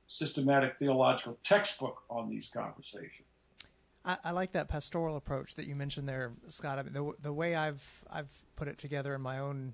systematic 0.07 0.77
theological 0.77 1.37
textbook 1.43 2.03
on 2.09 2.29
these 2.29 2.49
conversations. 2.49 3.27
I, 4.05 4.17
I, 4.23 4.31
like 4.31 4.53
that 4.53 4.69
pastoral 4.69 5.17
approach 5.17 5.55
that 5.55 5.67
you 5.67 5.75
mentioned 5.75 6.07
there, 6.07 6.33
Scot. 6.47 6.79
I 6.79 6.83
mean, 6.83 6.93
the 6.93 7.11
the 7.21 7.33
way 7.33 7.55
I've 7.55 8.05
I've 8.09 8.31
put 8.55 8.69
it 8.69 8.77
together 8.77 9.13
in 9.13 9.21
my 9.21 9.39
own 9.39 9.73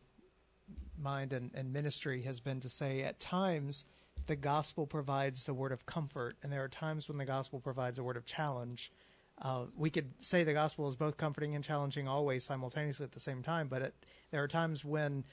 mind 0.97 1.33
and, 1.33 1.51
and 1.53 1.71
ministry 1.71 2.23
has 2.23 2.39
been 2.39 2.59
to 2.61 2.69
say 2.69 3.03
at 3.03 3.19
times 3.19 3.85
the 4.25 4.35
gospel 4.35 4.87
provides 4.87 5.47
a 5.47 5.53
word 5.53 5.71
of 5.71 5.85
comfort, 5.85 6.37
and 6.41 6.51
there 6.51 6.63
are 6.63 6.69
times 6.69 7.07
when 7.07 7.17
the 7.17 7.25
gospel 7.25 7.59
provides 7.59 7.99
a 7.99 8.03
word 8.03 8.17
of 8.17 8.25
challenge. 8.25 8.91
Uh, 9.41 9.65
we 9.75 9.89
could 9.89 10.11
say 10.19 10.43
the 10.43 10.53
gospel 10.53 10.87
is 10.87 10.95
both 10.95 11.17
comforting 11.17 11.55
and 11.55 11.63
challenging 11.63 12.07
always 12.07 12.43
simultaneously 12.43 13.03
at 13.03 13.11
the 13.11 13.19
same 13.19 13.41
time, 13.41 13.67
but 13.67 13.81
it, 13.81 13.95
there 14.31 14.43
are 14.43 14.47
times 14.47 14.85
when 14.85 15.23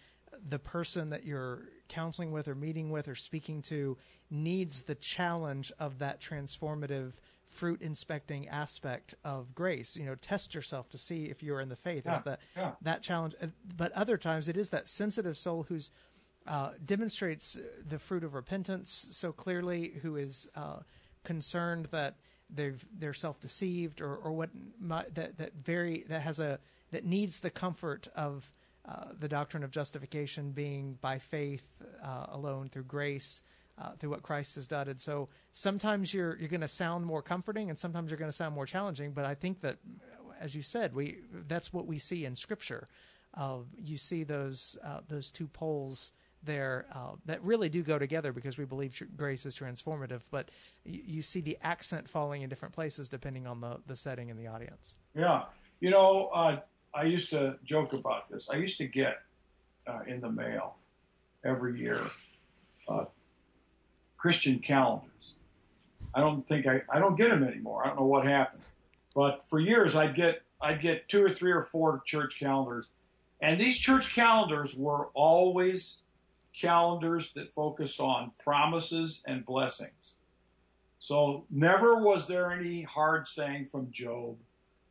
the 0.49 0.59
person 0.59 1.11
that 1.11 1.25
you're 1.25 1.69
counseling 1.89 2.33
with 2.33 2.49
or 2.49 2.55
meeting 2.55 2.91
with 2.91 3.09
or 3.09 3.15
speaking 3.15 3.61
to 3.63 3.97
needs 4.31 4.83
the 4.83 4.95
challenge 4.95 5.73
of 5.79 5.99
that 5.99 6.21
transformative 6.21 7.15
fruit 7.45 7.83
inspecting 7.83 8.49
aspect 8.49 9.15
of 9.25 9.55
grace. 9.55 9.97
You 9.97 10.07
know, 10.07 10.15
test 10.15 10.55
yourself 10.55 10.89
to 10.91 10.99
see 10.99 11.25
if 11.25 11.43
you're 11.43 11.61
in 11.61 11.69
the 11.69 11.77
faith. 11.77 12.05
There's 12.05 12.19
yeah, 12.19 12.23
that 12.25 12.41
yeah. 12.57 12.73
that 12.83 13.03
challenge. 13.03 13.35
Uh, 13.43 13.49
but 13.77 13.93
other 13.93 14.17
times 14.17 14.49
it 14.49 14.57
is 14.57 14.71
that 14.71 14.89
sensitive 14.89 15.37
soul 15.37 15.67
who's 15.69 15.91
uh, 16.47 16.71
demonstrates 16.85 17.59
the 17.87 17.99
fruit 17.99 18.25
of 18.25 18.35
repentance 18.35 19.09
so 19.11 19.33
clearly, 19.33 19.99
who 20.03 20.17
is 20.17 20.49
uh, 20.55 20.79
concerned 21.25 21.89
that 21.91 22.17
they've 22.55 22.85
they're 22.99 23.13
self 23.15 23.41
deceived 23.41 24.01
or 24.01 24.17
or 24.17 24.33
what 24.33 24.51
that 24.81 25.39
that 25.39 25.53
very 25.63 26.05
that 26.09 26.23
has 26.23 26.41
a 26.41 26.59
that 26.93 27.05
needs 27.05 27.41
the 27.41 27.51
comfort 27.51 28.09
of 28.15 28.51
uh, 28.89 29.07
the 29.19 29.29
doctrine 29.29 29.63
of 29.63 29.71
justification 29.71 30.53
being 30.53 30.99
by 31.01 31.19
faith 31.19 31.67
uh, 32.03 32.27
alone 32.31 32.69
through 32.69 32.85
grace 32.85 33.43
uh, 33.81 33.93
through 33.99 34.11
what 34.11 34.23
Christ 34.23 34.57
has 34.57 34.67
done. 34.67 34.89
And 34.89 35.01
so 35.01 35.29
sometimes 35.53 36.13
you're 36.13 36.37
you're 36.39 36.49
going 36.49 36.61
to 36.61 36.69
sound 36.69 37.07
more 37.07 37.23
comforting, 37.23 37.71
and 37.71 37.79
sometimes 37.79 38.11
you're 38.11 38.19
going 38.19 38.31
to 38.31 38.37
sound 38.37 38.55
more 38.55 38.67
challenging. 38.67 39.13
But 39.13 39.25
I 39.25 39.35
think 39.35 39.61
that, 39.63 39.79
as 40.41 40.55
you 40.55 40.63
said, 40.63 40.95
we 40.95 41.19
that's 41.47 41.73
what 41.73 41.87
we 41.87 41.99
see 41.99 42.25
in 42.25 42.37
Scripture. 42.37 42.87
Uh, 43.35 43.59
you 43.79 43.97
see 43.97 44.25
those 44.25 44.77
uh, 44.85 45.01
those 45.09 45.31
two 45.31 45.49
poles 45.49 46.13
there 46.43 46.87
uh, 46.95 47.13
that 47.27 47.43
really 47.43 47.69
do 47.69 47.83
go 47.83 47.99
together 47.99 48.33
because 48.33 48.57
we 48.57 48.65
believe 48.65 48.95
tr- 48.95 49.05
grace 49.17 49.45
is 49.47 49.57
transformative. 49.57 50.23
But 50.31 50.51
y- 50.87 51.01
you 51.05 51.23
see 51.23 51.41
the 51.41 51.59
accent 51.63 52.09
falling 52.09 52.43
in 52.43 52.49
different 52.49 52.75
places 52.75 53.09
depending 53.09 53.47
on 53.47 53.61
the 53.61 53.79
the 53.87 53.97
setting 53.97 54.31
and 54.31 54.39
the 54.39 54.47
audience. 54.47 54.95
Yeah, 55.15 55.45
you 55.81 55.91
know, 55.91 56.29
uh, 56.35 56.61
I 56.95 57.05
used 57.05 57.31
to 57.31 57.57
joke 57.65 57.93
about 57.93 58.31
this. 58.31 58.49
I 58.51 58.57
used 58.57 58.79
to 58.79 58.87
get 58.87 59.19
uh, 59.87 60.01
in 60.07 60.21
the 60.21 60.31
mail 60.31 60.77
every 61.45 61.79
year 61.79 62.01
Christian 64.17 64.59
calendars. 64.59 65.35
I 66.15 66.21
don't 66.21 66.47
think 66.47 66.67
I, 66.67 66.83
I 66.93 66.99
don't 66.99 67.17
get 67.17 67.31
them 67.31 67.43
anymore. 67.45 67.85
I 67.85 67.89
don't 67.89 68.01
know 68.01 68.07
what 68.07 68.27
happened. 68.27 68.63
But 69.15 69.47
for 69.47 69.61
years 69.61 69.97
I'd 69.97 70.15
get 70.15 70.43
I'd 70.61 70.83
get 70.83 71.09
two 71.09 71.25
or 71.25 71.31
three 71.31 71.53
or 71.53 71.63
four 71.63 72.03
church 72.05 72.39
calendars. 72.39 72.87
And 73.41 73.59
these 73.59 73.79
church 73.79 74.15
calendars 74.15 74.75
were 74.75 75.07
always 75.15 75.99
calendars 76.59 77.33
that 77.35 77.49
focused 77.49 78.01
on 78.01 78.33
promises 78.43 79.23
and 79.27 79.45
blessings. 79.45 80.15
So 80.99 81.47
never 81.51 81.97
was 81.97 82.27
there 82.27 82.53
any 82.53 82.83
hard 82.83 83.27
saying 83.27 83.67
from 83.67 83.91
Job 83.91 84.37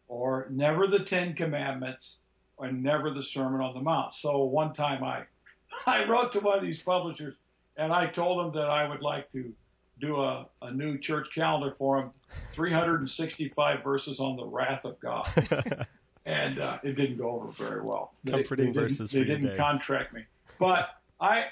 or 0.07 0.47
never 0.49 0.87
the 0.87 0.99
10 0.99 1.35
commandments 1.35 2.17
or 2.57 2.71
never 2.71 3.11
the 3.11 3.23
sermon 3.23 3.61
on 3.61 3.73
the 3.73 3.81
mount. 3.81 4.15
So 4.15 4.43
one 4.43 4.73
time 4.73 5.03
I 5.03 5.23
I 5.85 6.05
wrote 6.05 6.31
to 6.33 6.39
one 6.39 6.57
of 6.57 6.63
these 6.63 6.81
publishers 6.81 7.35
and 7.77 7.93
I 7.93 8.07
told 8.07 8.39
them 8.39 8.61
that 8.61 8.69
I 8.69 8.87
would 8.87 9.01
like 9.01 9.31
to 9.31 9.53
do 9.99 10.21
a, 10.21 10.47
a 10.61 10.71
new 10.71 10.97
church 10.97 11.29
calendar 11.33 11.71
for 11.71 12.01
them, 12.01 12.11
365 12.53 13.83
verses 13.83 14.19
on 14.19 14.35
the 14.35 14.45
wrath 14.45 14.85
of 14.85 14.99
God. 14.99 15.27
and 16.25 16.59
uh, 16.59 16.77
it 16.83 16.93
didn't 16.93 17.17
go 17.17 17.29
over 17.31 17.51
very 17.51 17.81
well. 17.81 18.13
Comforting 18.25 18.67
they, 18.67 18.71
they 18.71 18.79
verses 18.79 19.11
They 19.11 19.23
didn't 19.23 19.57
contract 19.57 20.13
me. 20.13 20.25
But 20.57 20.89
I, 21.19 21.45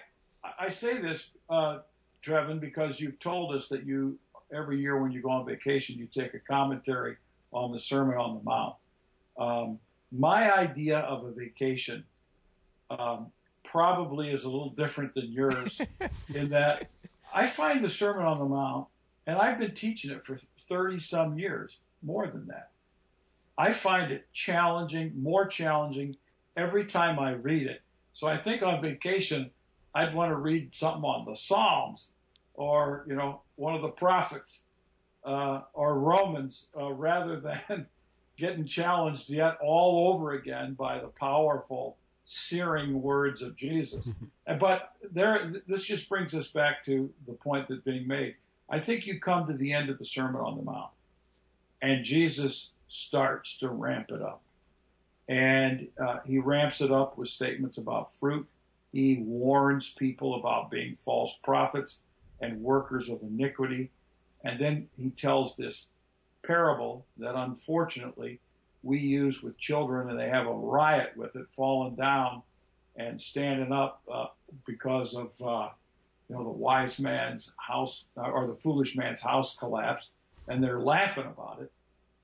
I 0.59 0.69
say 0.69 1.01
this 1.01 1.29
uh, 1.49 1.79
Trevin, 2.23 2.59
because 2.59 2.99
you've 2.99 3.19
told 3.19 3.55
us 3.55 3.67
that 3.69 3.85
you 3.85 4.17
every 4.53 4.79
year 4.79 5.01
when 5.01 5.11
you 5.11 5.21
go 5.21 5.29
on 5.29 5.45
vacation 5.45 5.97
you 5.97 6.07
take 6.07 6.33
a 6.33 6.39
commentary 6.39 7.17
on 7.51 7.71
the 7.71 7.79
Sermon 7.79 8.17
on 8.17 8.35
the 8.35 8.43
Mount. 8.43 8.75
Um, 9.37 9.79
my 10.11 10.53
idea 10.53 10.99
of 10.99 11.25
a 11.25 11.31
vacation 11.31 12.03
um, 12.89 13.27
probably 13.63 14.29
is 14.29 14.45
a 14.45 14.49
little 14.49 14.69
different 14.69 15.13
than 15.13 15.31
yours 15.31 15.81
in 16.33 16.49
that 16.49 16.89
I 17.33 17.45
find 17.45 17.83
the 17.83 17.89
Sermon 17.89 18.25
on 18.25 18.39
the 18.39 18.45
Mount, 18.45 18.87
and 19.25 19.37
I've 19.37 19.59
been 19.59 19.73
teaching 19.73 20.11
it 20.11 20.23
for 20.23 20.37
30 20.59 20.99
some 20.99 21.37
years, 21.37 21.77
more 22.01 22.27
than 22.27 22.47
that. 22.47 22.69
I 23.57 23.73
find 23.73 24.11
it 24.11 24.27
challenging, 24.33 25.11
more 25.21 25.45
challenging 25.47 26.15
every 26.55 26.85
time 26.85 27.19
I 27.19 27.31
read 27.31 27.67
it. 27.67 27.81
So 28.13 28.27
I 28.27 28.37
think 28.37 28.63
on 28.63 28.81
vacation, 28.81 29.51
I'd 29.97 30.13
want 30.13 30.29
to 30.29 30.35
read 30.35 30.75
something 30.75 31.03
on 31.03 31.25
the 31.25 31.35
Psalms 31.35 32.09
or, 32.53 33.03
you 33.07 33.15
know, 33.15 33.41
one 33.55 33.73
of 33.73 33.81
the 33.81 33.87
prophets 33.87 34.59
uh, 35.25 35.61
or 35.73 35.97
Romans 35.97 36.65
uh, 36.79 36.91
rather 36.91 37.39
than 37.67 37.87
getting 38.37 38.65
challenged 38.65 39.27
yet 39.27 39.57
all 39.59 40.13
over 40.13 40.33
again 40.33 40.75
by 40.75 40.99
the 40.99 41.07
powerful, 41.07 41.97
searing 42.25 43.01
words 43.01 43.41
of 43.41 43.55
Jesus. 43.55 44.09
but 44.59 44.91
there, 45.11 45.63
this 45.67 45.83
just 45.83 46.07
brings 46.07 46.35
us 46.35 46.47
back 46.47 46.85
to 46.85 47.11
the 47.25 47.33
point 47.33 47.67
that's 47.67 47.81
being 47.81 48.07
made. 48.07 48.35
I 48.69 48.79
think 48.79 49.07
you 49.07 49.19
come 49.19 49.47
to 49.47 49.53
the 49.53 49.73
end 49.73 49.89
of 49.89 49.97
the 49.97 50.05
Sermon 50.05 50.41
on 50.41 50.57
the 50.57 50.63
Mount, 50.63 50.91
and 51.81 52.05
Jesus 52.05 52.69
starts 52.87 53.57
to 53.59 53.69
ramp 53.69 54.11
it 54.11 54.21
up. 54.21 54.43
And 55.27 55.87
uh, 55.99 56.19
he 56.23 56.37
ramps 56.37 56.81
it 56.81 56.91
up 56.91 57.17
with 57.17 57.29
statements 57.29 57.79
about 57.79 58.13
fruit. 58.13 58.47
He 58.97 59.19
warns 59.19 59.91
people 59.91 60.39
about 60.39 60.71
being 60.71 60.95
false 60.95 61.37
prophets 61.43 61.99
and 62.41 62.63
workers 62.63 63.09
of 63.09 63.21
iniquity. 63.21 63.91
And 64.43 64.59
then 64.59 64.87
he 64.97 65.11
tells 65.11 65.55
this 65.55 65.89
parable 66.43 67.05
that 67.17 67.35
unfortunately 67.35 68.39
we 68.81 68.97
use 68.97 69.43
with 69.43 69.55
children, 69.59 70.09
and 70.09 70.19
they 70.19 70.29
have 70.29 70.47
a 70.47 70.51
riot 70.51 71.11
with 71.15 71.35
it, 71.35 71.45
falling 71.51 71.93
down 71.93 72.41
and 72.95 73.21
standing 73.21 73.71
up 73.71 74.01
uh, 74.11 74.29
because 74.65 75.13
of 75.13 75.29
uh, 75.45 75.69
you 76.27 76.35
know 76.35 76.43
the 76.43 76.49
wise 76.49 76.97
man's 76.97 77.53
house 77.57 78.05
uh, 78.17 78.21
or 78.21 78.47
the 78.47 78.55
foolish 78.55 78.97
man's 78.97 79.21
house 79.21 79.55
collapsed, 79.57 80.09
and 80.47 80.63
they're 80.63 80.81
laughing 80.81 81.27
about 81.27 81.61
it. 81.61 81.71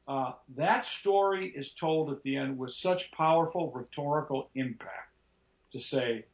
Uh, 0.08 0.32
that 0.56 0.88
story 0.88 1.54
is 1.56 1.70
told 1.70 2.10
at 2.10 2.24
the 2.24 2.36
end 2.36 2.58
with 2.58 2.74
such 2.74 3.12
powerful 3.12 3.72
rhetorical 3.76 4.50
impact 4.56 5.12
to 5.72 5.80
say, 5.80 6.26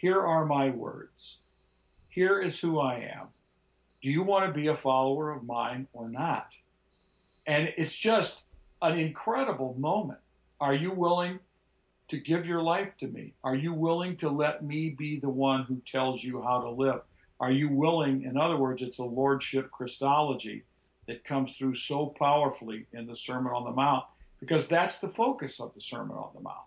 "Here 0.00 0.20
are 0.20 0.46
my 0.46 0.70
words. 0.70 1.36
Here 2.08 2.40
is 2.40 2.60
who 2.60 2.78
I 2.78 3.00
am. 3.00 3.28
Do 4.00 4.08
you 4.08 4.22
want 4.22 4.46
to 4.46 4.58
be 4.58 4.68
a 4.68 4.76
follower 4.76 5.30
of 5.30 5.44
mine 5.44 5.88
or 5.92 6.08
not?" 6.08 6.54
And 7.46 7.74
it's 7.76 7.96
just 7.96 8.42
an 8.80 8.98
incredible 8.98 9.74
moment. 9.78 10.20
Are 10.58 10.74
you 10.74 10.90
willing 10.90 11.40
to 12.08 12.18
give 12.18 12.46
your 12.46 12.62
life 12.62 12.96
to 12.98 13.08
me? 13.08 13.34
Are 13.44 13.54
you 13.54 13.74
willing 13.74 14.16
to 14.18 14.30
let 14.30 14.64
me 14.64 14.88
be 14.88 15.20
the 15.20 15.28
one 15.28 15.64
who 15.64 15.82
tells 15.86 16.24
you 16.24 16.40
how 16.42 16.62
to 16.62 16.70
live? 16.70 17.02
Are 17.38 17.52
you 17.52 17.68
willing, 17.68 18.22
in 18.22 18.38
other 18.38 18.56
words, 18.56 18.82
it's 18.82 18.98
a 18.98 19.04
lordship 19.04 19.70
Christology 19.70 20.64
that 21.06 21.24
comes 21.24 21.52
through 21.56 21.74
so 21.74 22.06
powerfully 22.06 22.86
in 22.92 23.06
the 23.06 23.16
Sermon 23.16 23.52
on 23.52 23.64
the 23.64 23.70
Mount 23.70 24.04
because 24.38 24.66
that's 24.66 24.98
the 24.98 25.08
focus 25.08 25.60
of 25.60 25.74
the 25.74 25.80
Sermon 25.80 26.16
on 26.16 26.30
the 26.34 26.40
Mount. 26.40 26.66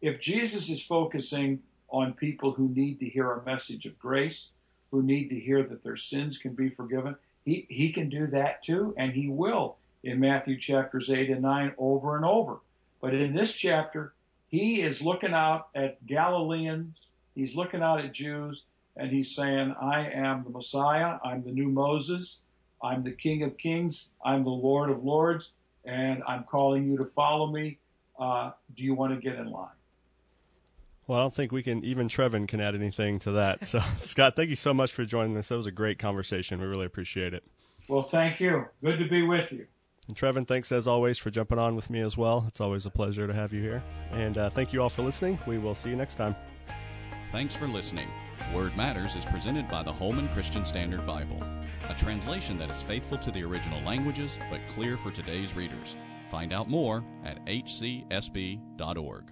If 0.00 0.20
Jesus 0.20 0.68
is 0.68 0.84
focusing 0.84 1.62
on 1.92 2.14
people 2.14 2.52
who 2.52 2.68
need 2.70 2.98
to 2.98 3.08
hear 3.08 3.30
a 3.30 3.44
message 3.44 3.86
of 3.86 3.98
grace, 3.98 4.48
who 4.90 5.02
need 5.02 5.28
to 5.28 5.38
hear 5.38 5.62
that 5.62 5.84
their 5.84 5.96
sins 5.96 6.38
can 6.38 6.54
be 6.54 6.70
forgiven, 6.70 7.14
he, 7.44 7.66
he 7.68 7.92
can 7.92 8.08
do 8.08 8.26
that 8.28 8.64
too, 8.64 8.94
and 8.96 9.12
he 9.12 9.28
will 9.28 9.76
in 10.02 10.18
Matthew 10.18 10.58
chapters 10.58 11.10
8 11.10 11.30
and 11.30 11.42
9 11.42 11.74
over 11.78 12.16
and 12.16 12.24
over. 12.24 12.58
But 13.00 13.14
in 13.14 13.34
this 13.34 13.52
chapter, 13.52 14.14
he 14.48 14.82
is 14.82 15.02
looking 15.02 15.32
out 15.32 15.68
at 15.74 16.04
Galileans, 16.06 16.96
he's 17.34 17.54
looking 17.54 17.82
out 17.82 18.00
at 18.00 18.12
Jews, 18.12 18.64
and 18.96 19.10
he's 19.10 19.34
saying, 19.34 19.74
I 19.80 20.08
am 20.10 20.44
the 20.44 20.50
Messiah, 20.50 21.18
I'm 21.24 21.42
the 21.42 21.52
new 21.52 21.68
Moses, 21.68 22.38
I'm 22.82 23.02
the 23.02 23.12
King 23.12 23.42
of 23.42 23.56
Kings, 23.56 24.10
I'm 24.24 24.44
the 24.44 24.50
Lord 24.50 24.90
of 24.90 25.04
Lords, 25.04 25.52
and 25.84 26.22
I'm 26.26 26.44
calling 26.44 26.86
you 26.86 26.96
to 26.98 27.04
follow 27.04 27.46
me. 27.46 27.78
Uh, 28.18 28.50
do 28.76 28.82
you 28.82 28.94
want 28.94 29.14
to 29.14 29.20
get 29.20 29.38
in 29.38 29.50
line? 29.50 29.68
Well, 31.06 31.18
I 31.18 31.22
don't 31.22 31.34
think 31.34 31.52
we 31.52 31.62
can, 31.62 31.84
even 31.84 32.08
Trevin 32.08 32.46
can 32.46 32.60
add 32.60 32.74
anything 32.74 33.18
to 33.20 33.32
that. 33.32 33.66
So, 33.66 33.80
Scot, 34.00 34.36
thank 34.36 34.50
you 34.50 34.56
so 34.56 34.72
much 34.72 34.92
for 34.92 35.04
joining 35.04 35.36
us. 35.36 35.48
That 35.48 35.56
was 35.56 35.66
a 35.66 35.72
great 35.72 35.98
conversation. 35.98 36.60
We 36.60 36.66
really 36.66 36.86
appreciate 36.86 37.34
it. 37.34 37.44
Well, 37.88 38.04
thank 38.04 38.40
you. 38.40 38.66
Good 38.82 38.98
to 38.98 39.08
be 39.08 39.22
with 39.22 39.52
you. 39.52 39.66
And 40.08 40.16
Trevin, 40.16 40.46
thanks 40.46 40.72
as 40.72 40.86
always 40.86 41.18
for 41.18 41.30
jumping 41.30 41.58
on 41.58 41.76
with 41.76 41.90
me 41.90 42.00
as 42.00 42.16
well. 42.16 42.44
It's 42.48 42.60
always 42.60 42.86
a 42.86 42.90
pleasure 42.90 43.26
to 43.26 43.32
have 43.32 43.52
you 43.52 43.60
here. 43.60 43.82
And 44.10 44.36
uh, 44.36 44.50
thank 44.50 44.72
you 44.72 44.82
all 44.82 44.88
for 44.88 45.02
listening. 45.02 45.38
We 45.46 45.58
will 45.58 45.74
see 45.74 45.90
you 45.90 45.96
next 45.96 46.16
time. 46.16 46.34
Thanks 47.30 47.54
for 47.54 47.66
listening. 47.66 48.08
Word 48.52 48.76
Matters 48.76 49.16
is 49.16 49.24
presented 49.24 49.68
by 49.68 49.82
the 49.82 49.92
Holman 49.92 50.28
Christian 50.28 50.64
Standard 50.64 51.06
Bible, 51.06 51.42
a 51.88 51.94
translation 51.94 52.58
that 52.58 52.70
is 52.70 52.82
faithful 52.82 53.16
to 53.18 53.30
the 53.30 53.42
original 53.42 53.80
languages 53.82 54.38
but 54.50 54.60
clear 54.74 54.96
for 54.96 55.10
today's 55.10 55.54
readers. 55.54 55.96
Find 56.28 56.52
out 56.52 56.68
more 56.68 57.04
at 57.24 57.44
hcsb.org. 57.46 59.24